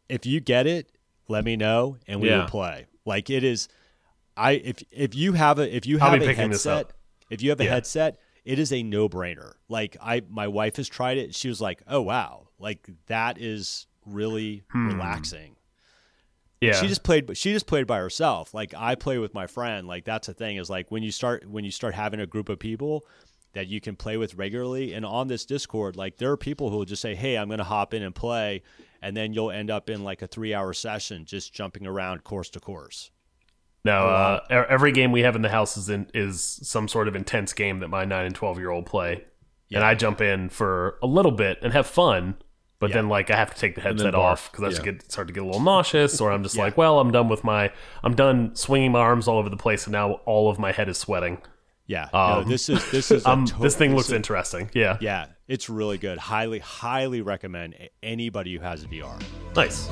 [0.10, 0.92] If you get it,
[1.28, 2.42] let me know and we Yeah.
[2.42, 2.88] will play.
[3.06, 3.68] Like it is
[4.36, 6.92] I if if you have a if you have a headset,
[7.30, 7.70] if you have a Yeah.
[7.72, 9.54] headset, it is a no-brainer.
[9.70, 11.34] Like I my wife has tried it.
[11.36, 12.43] She was like, "Oh wow.
[12.64, 14.88] Like that is really Hmm.
[14.88, 15.56] relaxing."
[16.62, 16.74] Yeah.
[16.80, 18.54] She just played she just played by herself.
[18.54, 19.86] Like I play with my friend.
[19.88, 22.48] Like that's the thing is like when you start when you start having a group
[22.50, 23.06] of people
[23.52, 26.78] that you can play with regularly and on this Discord, like there are people who
[26.78, 28.64] will just say, "Hey, I'm going to hop in and play."
[29.02, 32.62] And then you'll end up in like a 3-hour session just jumping around course to
[32.62, 33.12] course.
[33.84, 34.40] no, uh,
[34.70, 37.80] every game we have in the house is in, is some sort of intense game
[37.82, 39.26] that my nine and twelve year old play,
[39.74, 42.38] and I jump in for a little bit and have fun.
[42.84, 42.96] But Yeah.
[42.98, 44.92] then, like, I have to take the headset off because I just Yeah.
[44.92, 46.64] get start to get a little nauseous, or I'm just Yeah.
[46.64, 47.72] like, well, I'm done with my,
[48.04, 50.90] I'm done swinging my arms all over the place, and now all of my head
[50.90, 51.38] is sweating.
[51.88, 54.70] Yeah, no, Um, this is this is Um, this thing looks is- interesting.
[54.74, 54.98] Yeah.
[55.00, 56.18] Yeah, it's really good.
[56.18, 59.18] Highly, highly recommend anybody who has a VR.
[59.56, 59.88] Nice.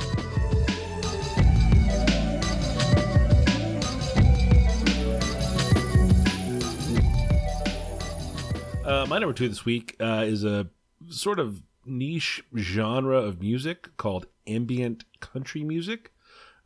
[8.84, 10.68] Uh, my number two this week uh, is a
[11.10, 16.12] sort of niche genre of music called ambient country music.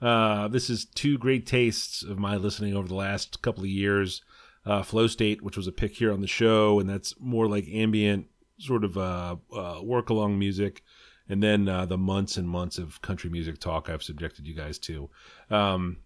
[0.02, 4.22] Uh, this is two great tastes of my listening over the last couple of years.
[4.66, 7.68] Uh, Flow State, which was a pick here on the show, and that's more like
[7.72, 10.84] ambient sort of uh, uh, work along music.
[11.28, 14.78] And then uh, the months and months of country music talk I've subjected you guys
[14.80, 15.10] to.
[15.50, 15.98] Um,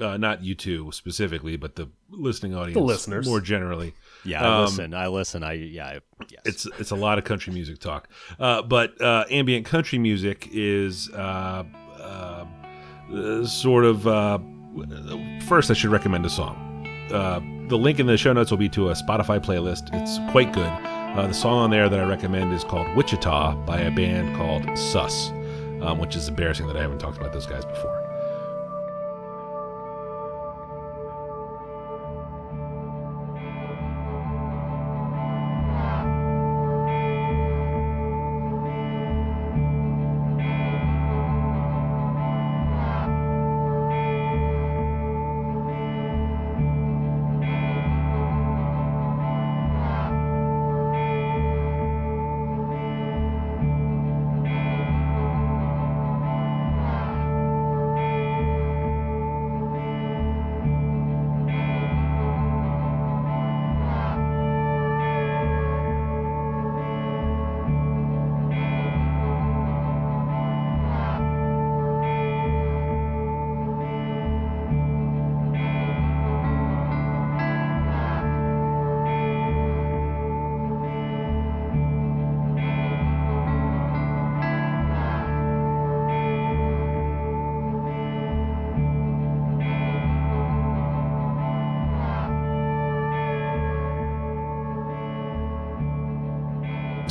[0.00, 3.26] uh, not you two specifically, but the listening audience, the listeners.
[3.26, 3.94] more generally.
[4.24, 4.94] Yeah, I Um, listen.
[4.94, 5.42] I listen.
[5.44, 5.86] I yeah.
[5.86, 6.40] I, yes.
[6.44, 8.08] It's it's a lot of country music talk,
[8.40, 11.64] uh, but uh, ambient country music is uh,
[12.00, 14.06] uh, sort of.
[14.06, 14.38] Uh,
[15.46, 16.64] first, I should recommend a song.
[17.12, 19.88] Uh, the link in the show notes will be to a Spotify playlist.
[19.92, 20.70] It's quite good.
[21.16, 24.64] Uh, the song on there that I recommend is called "Wichita" by a band called
[24.78, 25.30] SUSS,
[25.82, 27.97] um, which is embarrassing that I haven't talked about those guys before.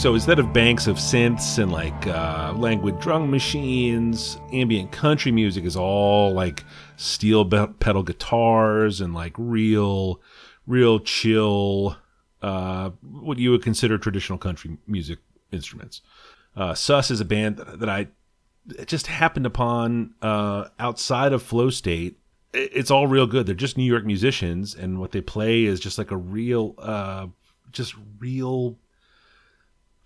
[0.07, 5.65] So instead of banks of synths and like uh, languid drum machines, ambient country music
[5.65, 6.63] is all like
[6.95, 10.21] steel pedal guitars and like real,
[10.65, 11.97] real chill,
[12.41, 15.19] uh, what you would consider traditional country music
[15.51, 15.99] instruments.
[16.55, 18.07] Uh, SUSS is a band that, that I
[18.85, 22.17] just happened upon uh, outside of Flow State.
[22.53, 23.45] It's all real good.
[23.45, 27.27] They're just New York musicians, and what they play is just like a real, uh,
[27.73, 28.77] just real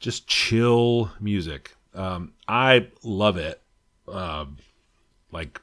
[0.02, 1.76] just chill music.
[1.94, 3.62] Um, I love it,
[4.08, 4.58] um,
[5.32, 5.62] like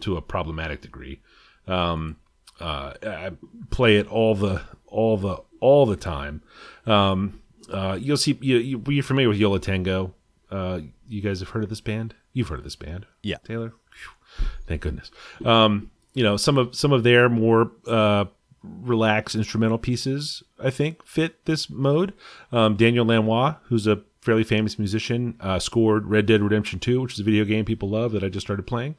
[0.00, 1.20] to a problematic degree.
[1.66, 2.16] Um,
[2.60, 3.30] uh, I
[3.70, 6.42] play it all the all the all the time.
[6.86, 8.38] Um, uh, you'll see.
[8.40, 10.14] You, you, you're familiar with Yo La Tengo.
[10.50, 12.14] Uh, you guys have heard of this band?
[12.32, 13.36] You've heard of this band, Yeah.
[13.44, 13.72] Taylor.
[13.92, 14.46] Phew.
[14.66, 15.10] Thank goodness.
[15.44, 18.24] Um, you know some of some of their more uh,
[18.62, 22.12] relaxed instrumental pieces, I think, fit this mode.
[22.52, 27.14] Um, Daniel Lanois, who's a fairly famous musician, uh, scored Red Dead Redemption 2, which
[27.14, 28.96] is a video game people love that I just started playing.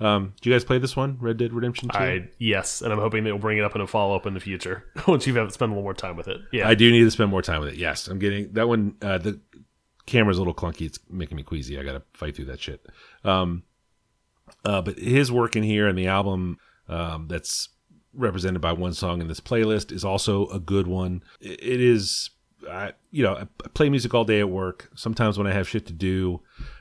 [0.00, 1.96] Um, do you guys play this one, Red Dead Redemption 2?
[1.96, 4.34] I yes, and I'm hoping that you'll bring it up in a follow up in
[4.34, 6.40] the future once you've spent a little more time with it.
[6.52, 7.76] Yeah, I do need to spend more time with it.
[7.76, 8.96] Yes, I'm getting that one.
[9.00, 9.40] Uh, the
[10.06, 10.86] camera's a little clunky.
[10.86, 11.78] It's making me queasy.
[11.78, 12.84] I got to fight through that shit.
[13.22, 13.62] Um,
[14.64, 16.58] uh, but his work in here and the album
[16.88, 17.68] um, that's
[18.14, 21.22] represented by one song in this playlist is also a good one.
[21.40, 22.30] It, is,
[22.70, 24.90] I, you know, I play music all day at work.
[24.94, 26.40] Sometimes when I have shit to do,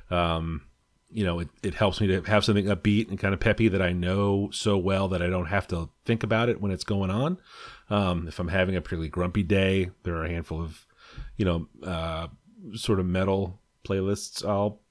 [0.10, 0.62] um,
[1.10, 3.82] you know, it, it helps me to have something upbeat and kind of peppy that
[3.82, 7.12] I know so well that I don't have to think about it when it's going
[7.12, 7.38] on.
[7.90, 10.86] Um, if I'm having a pretty grumpy day, there are a handful of,
[11.38, 12.28] you know, uh,
[12.74, 14.82] sort of metal playlists I'll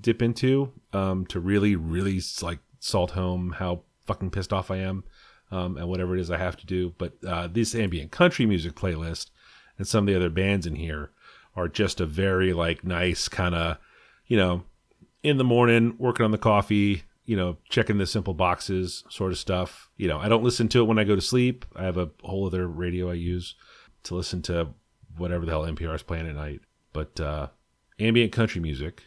[0.00, 5.04] dip into um, to really, really like salt home how fucking pissed off I am
[5.50, 6.94] um, and whatever it is I have to do.
[6.98, 9.30] But uh, this ambient country music playlist
[9.78, 11.10] and some of the other bands in here
[11.56, 13.78] are just a very like nice kind of,
[14.26, 14.62] you know,
[15.22, 19.38] in the morning working on the coffee, you know, checking the simple boxes sort of
[19.38, 19.90] stuff.
[19.96, 21.64] You know, I don't listen to it when I go to sleep.
[21.76, 23.54] I have a whole other radio I use
[24.04, 24.68] to listen to
[25.16, 26.60] whatever the hell NPR is playing at night.
[26.92, 27.48] But uh,
[27.98, 29.02] ambient country music,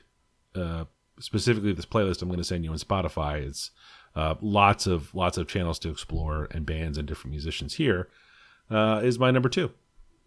[0.55, 0.85] uh,
[1.19, 3.71] specifically this playlist I'm going to send you on Spotify, it's
[4.15, 8.09] uh, lots of lots of channels to explore and bands and different musicians here.
[8.69, 9.71] Uh, is my number two.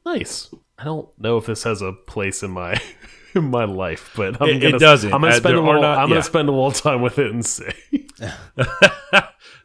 [0.04, 0.52] nice.
[0.78, 2.80] I don't know if this has a place in my
[3.34, 5.12] in my life, but I'm It- gonna, it doesn't.
[5.12, 5.80] I'm gonna Uh, spend a little.
[5.80, 6.16] not- I'm yeah.
[6.16, 7.64] gonna spend a little time with it and see.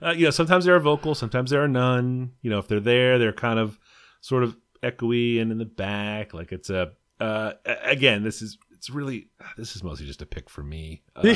[0.01, 2.31] uh, you know, sometimes there are vocals, sometimes there are none.
[2.41, 3.77] You know, if they're there, they're kind of
[4.21, 6.33] sort of echoey and in the back.
[6.33, 7.53] Like it's a uh,
[7.83, 11.03] again, this is it's really this is mostly just a pick for me.
[11.15, 11.35] Uh,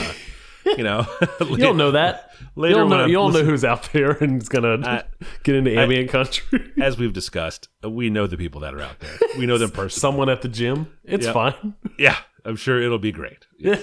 [0.65, 1.05] you know,
[1.41, 2.31] You don't know that.
[2.55, 5.03] Later you don't know, you don't know who's out there and is gonna I-
[5.43, 6.71] get into ambient country.
[6.81, 9.17] as we've discussed, we know the people that are out there.
[9.37, 9.99] We know them personally.
[9.99, 10.87] Someone at the gym.
[11.03, 11.33] It's Yep.
[11.33, 11.75] fine.
[11.99, 13.45] yeah, I'm sure it'll be great.
[13.57, 13.79] Yeah.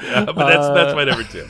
[0.00, 1.46] Uh, but that's that's my number two.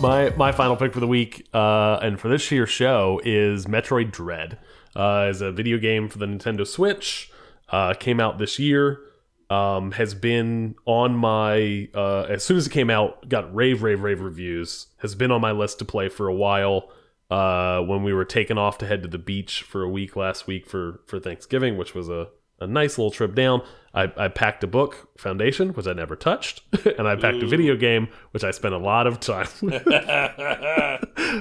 [0.00, 4.10] My my final pick for the week uh, and for this year's show is Metroid
[4.10, 4.58] Dread.
[4.94, 7.30] Uh, is a video game for the Nintendo Switch.
[7.68, 9.00] Uh, came out this year.
[9.50, 14.02] Um, has been on my uh, as soon as it came out, got rave rave
[14.02, 14.86] rave reviews.
[14.98, 16.90] Has been on my list to play for a while.
[17.30, 20.46] Uh, when we were taken off to head to the beach for a week last
[20.46, 22.28] week for for Thanksgiving, which was a
[22.60, 23.62] a nice little trip down.
[23.94, 26.62] I, I packed a book, Foundation, which I never touched,
[26.98, 29.86] and I packed a video game, which I spent a lot of time with.
[29.86, 30.98] uh,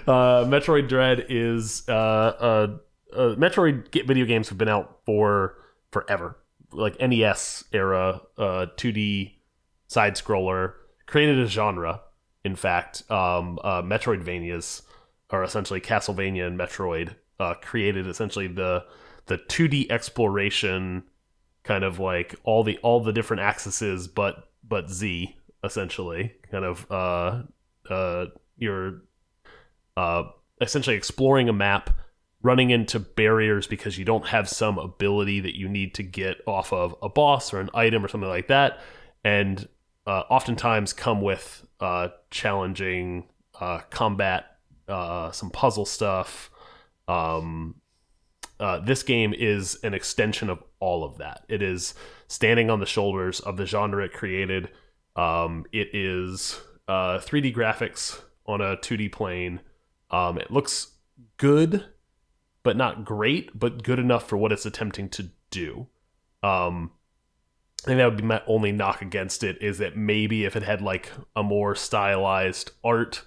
[0.07, 2.77] Metroid Dread is uh,
[3.13, 5.55] uh, Metroid video games have been out for
[5.91, 6.37] forever,
[6.71, 9.33] like NES era, uh, 2D
[9.87, 10.73] side scroller,
[11.05, 12.01] created a genre.
[12.43, 14.81] In fact, um, uh, Metroidvanias
[15.29, 18.85] are essentially Castlevania and Metroid uh, created essentially the
[19.25, 21.03] the 2D exploration
[21.63, 26.89] kind of like all the all the different axes but but Z essentially kind of
[26.91, 27.43] uh
[27.89, 28.25] uh
[28.57, 29.01] you're
[29.95, 30.23] uh
[30.59, 31.89] essentially exploring a map
[32.43, 36.73] running into barriers because you don't have some ability that you need to get off
[36.73, 38.79] of a boss or an item or something like that
[39.23, 39.67] and
[40.07, 43.25] uh, oftentimes come with uh, challenging
[43.59, 46.49] uh, combat uh, some puzzle stuff
[47.07, 47.75] um,
[48.61, 51.43] uh, this game is an extension of all of that.
[51.49, 51.95] It is
[52.27, 54.69] standing on the shoulders of the genre it created.
[55.15, 59.61] Um, it is uh, 3D graphics on a 2D plane.
[60.11, 60.91] Um, it looks
[61.37, 61.85] good,
[62.63, 65.87] but not great, but good enough for what it's attempting to do.
[66.43, 66.91] Um,
[67.83, 70.63] I think that would be my only knock against it is that maybe if it
[70.63, 73.23] had like a more stylized art,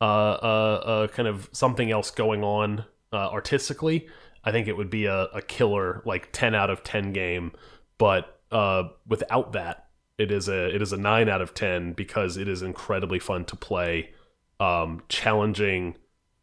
[0.00, 4.08] uh, uh, uh kind of something else going on uh, artistically,
[4.44, 7.52] I think it would be a, a killer like 10 out of 10 game.
[7.98, 9.86] But uh, without that,
[10.18, 13.44] it is a it is a nine out of 10 because it is incredibly fun
[13.46, 14.10] to play,
[14.58, 15.96] um, challenging,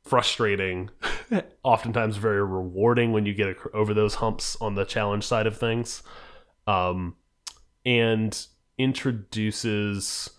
[0.03, 0.89] frustrating,
[1.63, 6.03] oftentimes very rewarding when you get over those humps on the challenge side of things,
[6.67, 7.15] um,
[7.85, 8.47] and
[8.77, 10.29] introduces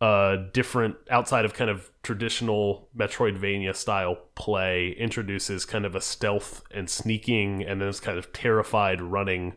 [0.00, 6.62] uh, different outside of kind of traditional Metroidvania style play introduces kind of a stealth
[6.72, 9.54] and sneaking and this kind of terrified running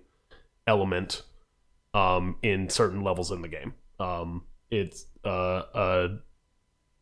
[0.68, 1.24] element
[1.96, 3.74] um, in certain levels in the game.
[4.00, 6.08] Um, it's uh, uh,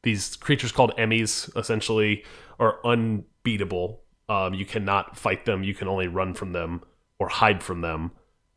[0.04, 2.24] these creatures called E.M.M.I.s essentially
[2.60, 4.02] are unbeatable.
[4.30, 5.64] Um, you cannot fight them.
[5.64, 6.84] You can only run from them
[7.20, 8.12] or hide from them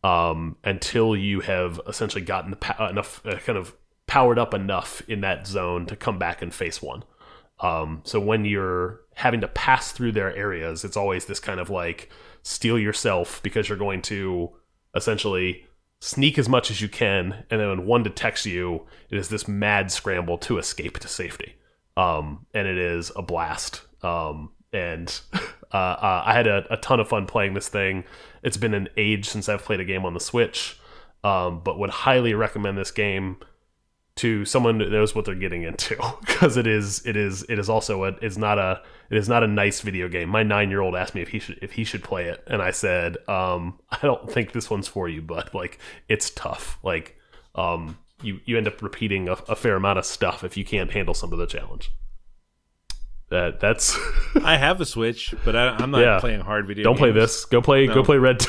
[0.04, 3.74] um, until you have essentially gotten enough uh, kind of
[4.06, 7.02] powered up enough in that zone to come back and face one.
[7.60, 11.70] Um, so when you're having to pass through their areas, it's always this kind of
[11.70, 12.10] like
[12.42, 14.50] steal yourself because you're going to
[14.94, 15.66] essentially
[16.00, 19.48] sneak as much as you can, and then when one detects you, it is this
[19.48, 21.56] mad scramble to escape to safety.
[21.96, 23.82] Um, and it is a blast.
[24.02, 25.20] Um, and
[25.72, 28.04] uh, uh, I had a, a ton of fun playing this thing.
[28.42, 30.78] It's been an age since I've played a game on the Switch,
[31.24, 33.38] um, but would highly recommend this game
[34.16, 37.68] to someone that knows what they're getting into because it is it is it is
[37.68, 40.28] also a it's not a it is not a nice video game.
[40.28, 42.60] My nine year old asked me if he should if he should play it, and
[42.62, 46.78] I said um, I don't think this one's for you, but like it's tough.
[46.82, 47.16] Like
[47.54, 50.90] um, you you end up repeating a, a fair amount of stuff if you can't
[50.92, 51.92] handle some of the challenge.
[53.28, 53.98] That that's
[54.42, 56.20] I have a Switch, but I, I'm not Yeah.
[56.20, 56.84] playing hard video.
[56.84, 57.44] don't play this.
[57.44, 58.44] Go play go play Red.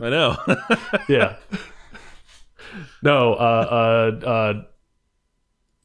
[0.00, 0.36] I know.
[1.08, 1.36] yeah.
[3.02, 4.62] No, uh, uh, uh,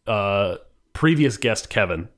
[0.10, 0.57] uh,
[0.93, 2.10] previous guest Kevin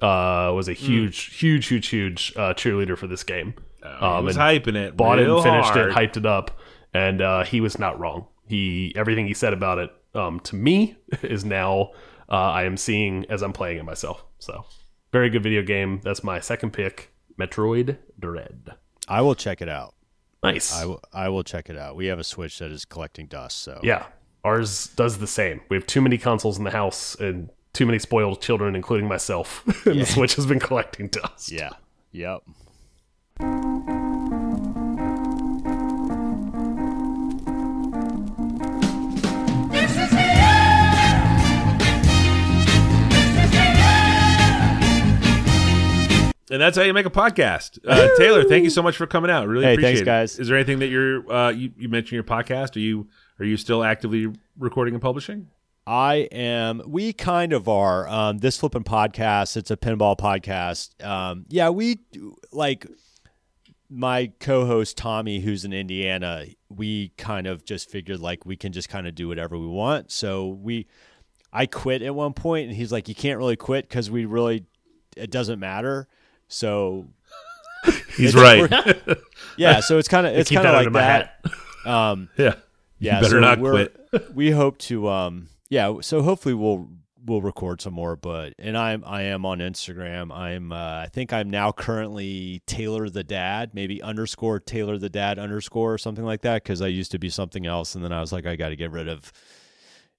[0.00, 3.54] uh, was a huge, huge, huge, huge uh, cheerleader for this game.
[3.84, 4.96] I was hyping it.
[4.96, 5.90] Bought it and finished hard.
[5.90, 6.58] it, hyped it up,
[6.94, 8.26] and uh, he was not wrong.
[8.46, 11.90] He everything he said about it um, to me is now
[12.28, 14.24] uh, I am seeing as I'm playing it myself.
[14.38, 14.64] So
[15.12, 16.00] very good video game.
[16.02, 18.70] That's my second pick, Metroid Dread.
[19.08, 19.94] I will check it out.
[20.42, 20.72] Nice.
[20.74, 21.00] I will.
[21.12, 21.96] I will check it out.
[21.96, 23.60] We have a Switch that is collecting dust.
[23.60, 24.06] So Yeah,
[24.44, 25.60] Ours does the same.
[25.68, 29.62] We have too many consoles in the house and too many spoiled children, including myself.
[29.86, 30.04] and yeah.
[30.04, 31.52] the Switch has been collecting dust.
[31.52, 31.70] Yeah.
[32.10, 32.42] Yep.
[46.52, 47.78] and that's how you make a podcast.
[47.86, 49.48] Uh, Taylor, thank you so much for coming out.
[49.48, 50.04] Really hey, appreciate thanks, it.
[50.04, 50.38] guys.
[50.38, 52.76] Is there anything that you're uh, you, you mentioned your podcast?
[52.76, 53.08] Are you
[53.42, 55.48] are you still actively recording and publishing?
[55.84, 56.80] I am.
[56.86, 58.06] We kind of are.
[58.06, 59.56] Um, this flipping podcast.
[59.56, 61.04] It's a pinball podcast.
[61.04, 61.98] Um, yeah, we
[62.52, 62.86] like
[63.90, 66.46] my co-host Tommy, who's in Indiana.
[66.68, 70.12] We kind of just figured like we can just kind of do whatever we want.
[70.12, 70.86] So we,
[71.52, 74.66] I quit at one point, and he's like, "You can't really quit because we really,
[75.16, 76.06] it doesn't matter."
[76.46, 77.08] So
[78.16, 78.70] He's right.
[79.56, 81.34] yeah, so it's kind of it's kind of like that.
[81.44, 81.86] hat.
[81.86, 82.54] Um, yeah.
[83.02, 83.96] Yeah, you better so not quit.
[84.34, 86.88] we hope to um yeah so hopefully we'll
[87.24, 91.32] we'll record some more but and i'm i am on instagram i'm uh, i think
[91.32, 96.42] i'm now currently taylor the dad maybe underscore taylor the dad underscore or something like
[96.42, 98.70] that because i used to be something else and then i was like i got
[98.70, 99.32] to get rid of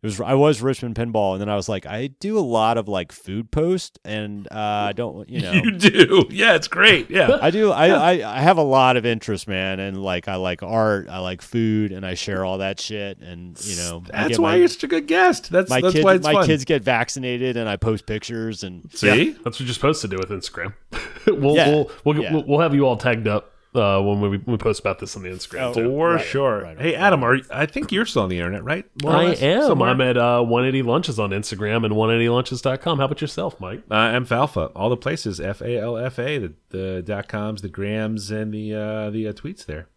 [0.03, 2.77] it was i was richmond pinball and then i was like i do a lot
[2.77, 4.55] of like food posts and uh
[4.89, 6.25] i don't you know You do.
[6.29, 7.09] Yeah, it's great.
[7.09, 7.37] Yeah.
[7.41, 7.71] I do.
[7.71, 11.19] I, I I have a lot of interest, man, and like I like art, I
[11.19, 13.19] like food, and I share all that shit.
[13.19, 15.49] And you know, That's why my, you're such a good guest.
[15.51, 16.03] That's my that's kids.
[16.05, 16.45] why it's my fun.
[16.47, 18.63] kids get vaccinated, and I post pictures.
[18.63, 19.07] And See?
[19.07, 20.73] Yeah, that's what you're supposed to do with Instagram.
[21.27, 21.69] we'll, Yeah.
[21.69, 22.33] we'll, we'll, Yeah.
[22.33, 25.23] we'll we'll have you all tagged up uh, when we, we post about this on
[25.23, 25.69] the Instagram.
[25.69, 25.73] Oh.
[25.73, 26.61] For Right, sure.
[26.61, 26.95] right, hey.
[26.95, 28.85] Adam, are I think you're still on the internet, right?
[29.01, 29.63] More I am.
[29.63, 29.89] somewhere?
[29.89, 32.99] I'm at uh, 180 Lunches on Instagram and 180lunches.com.
[32.99, 33.83] How about yourself, Mike?
[33.89, 34.71] Uh, I'm Falfa.
[34.75, 35.39] All the places.
[35.39, 36.37] F A L F A.
[36.37, 39.87] The the dot coms, the grams, and the uh, the uh, tweets there.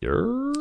[0.00, 0.52] You're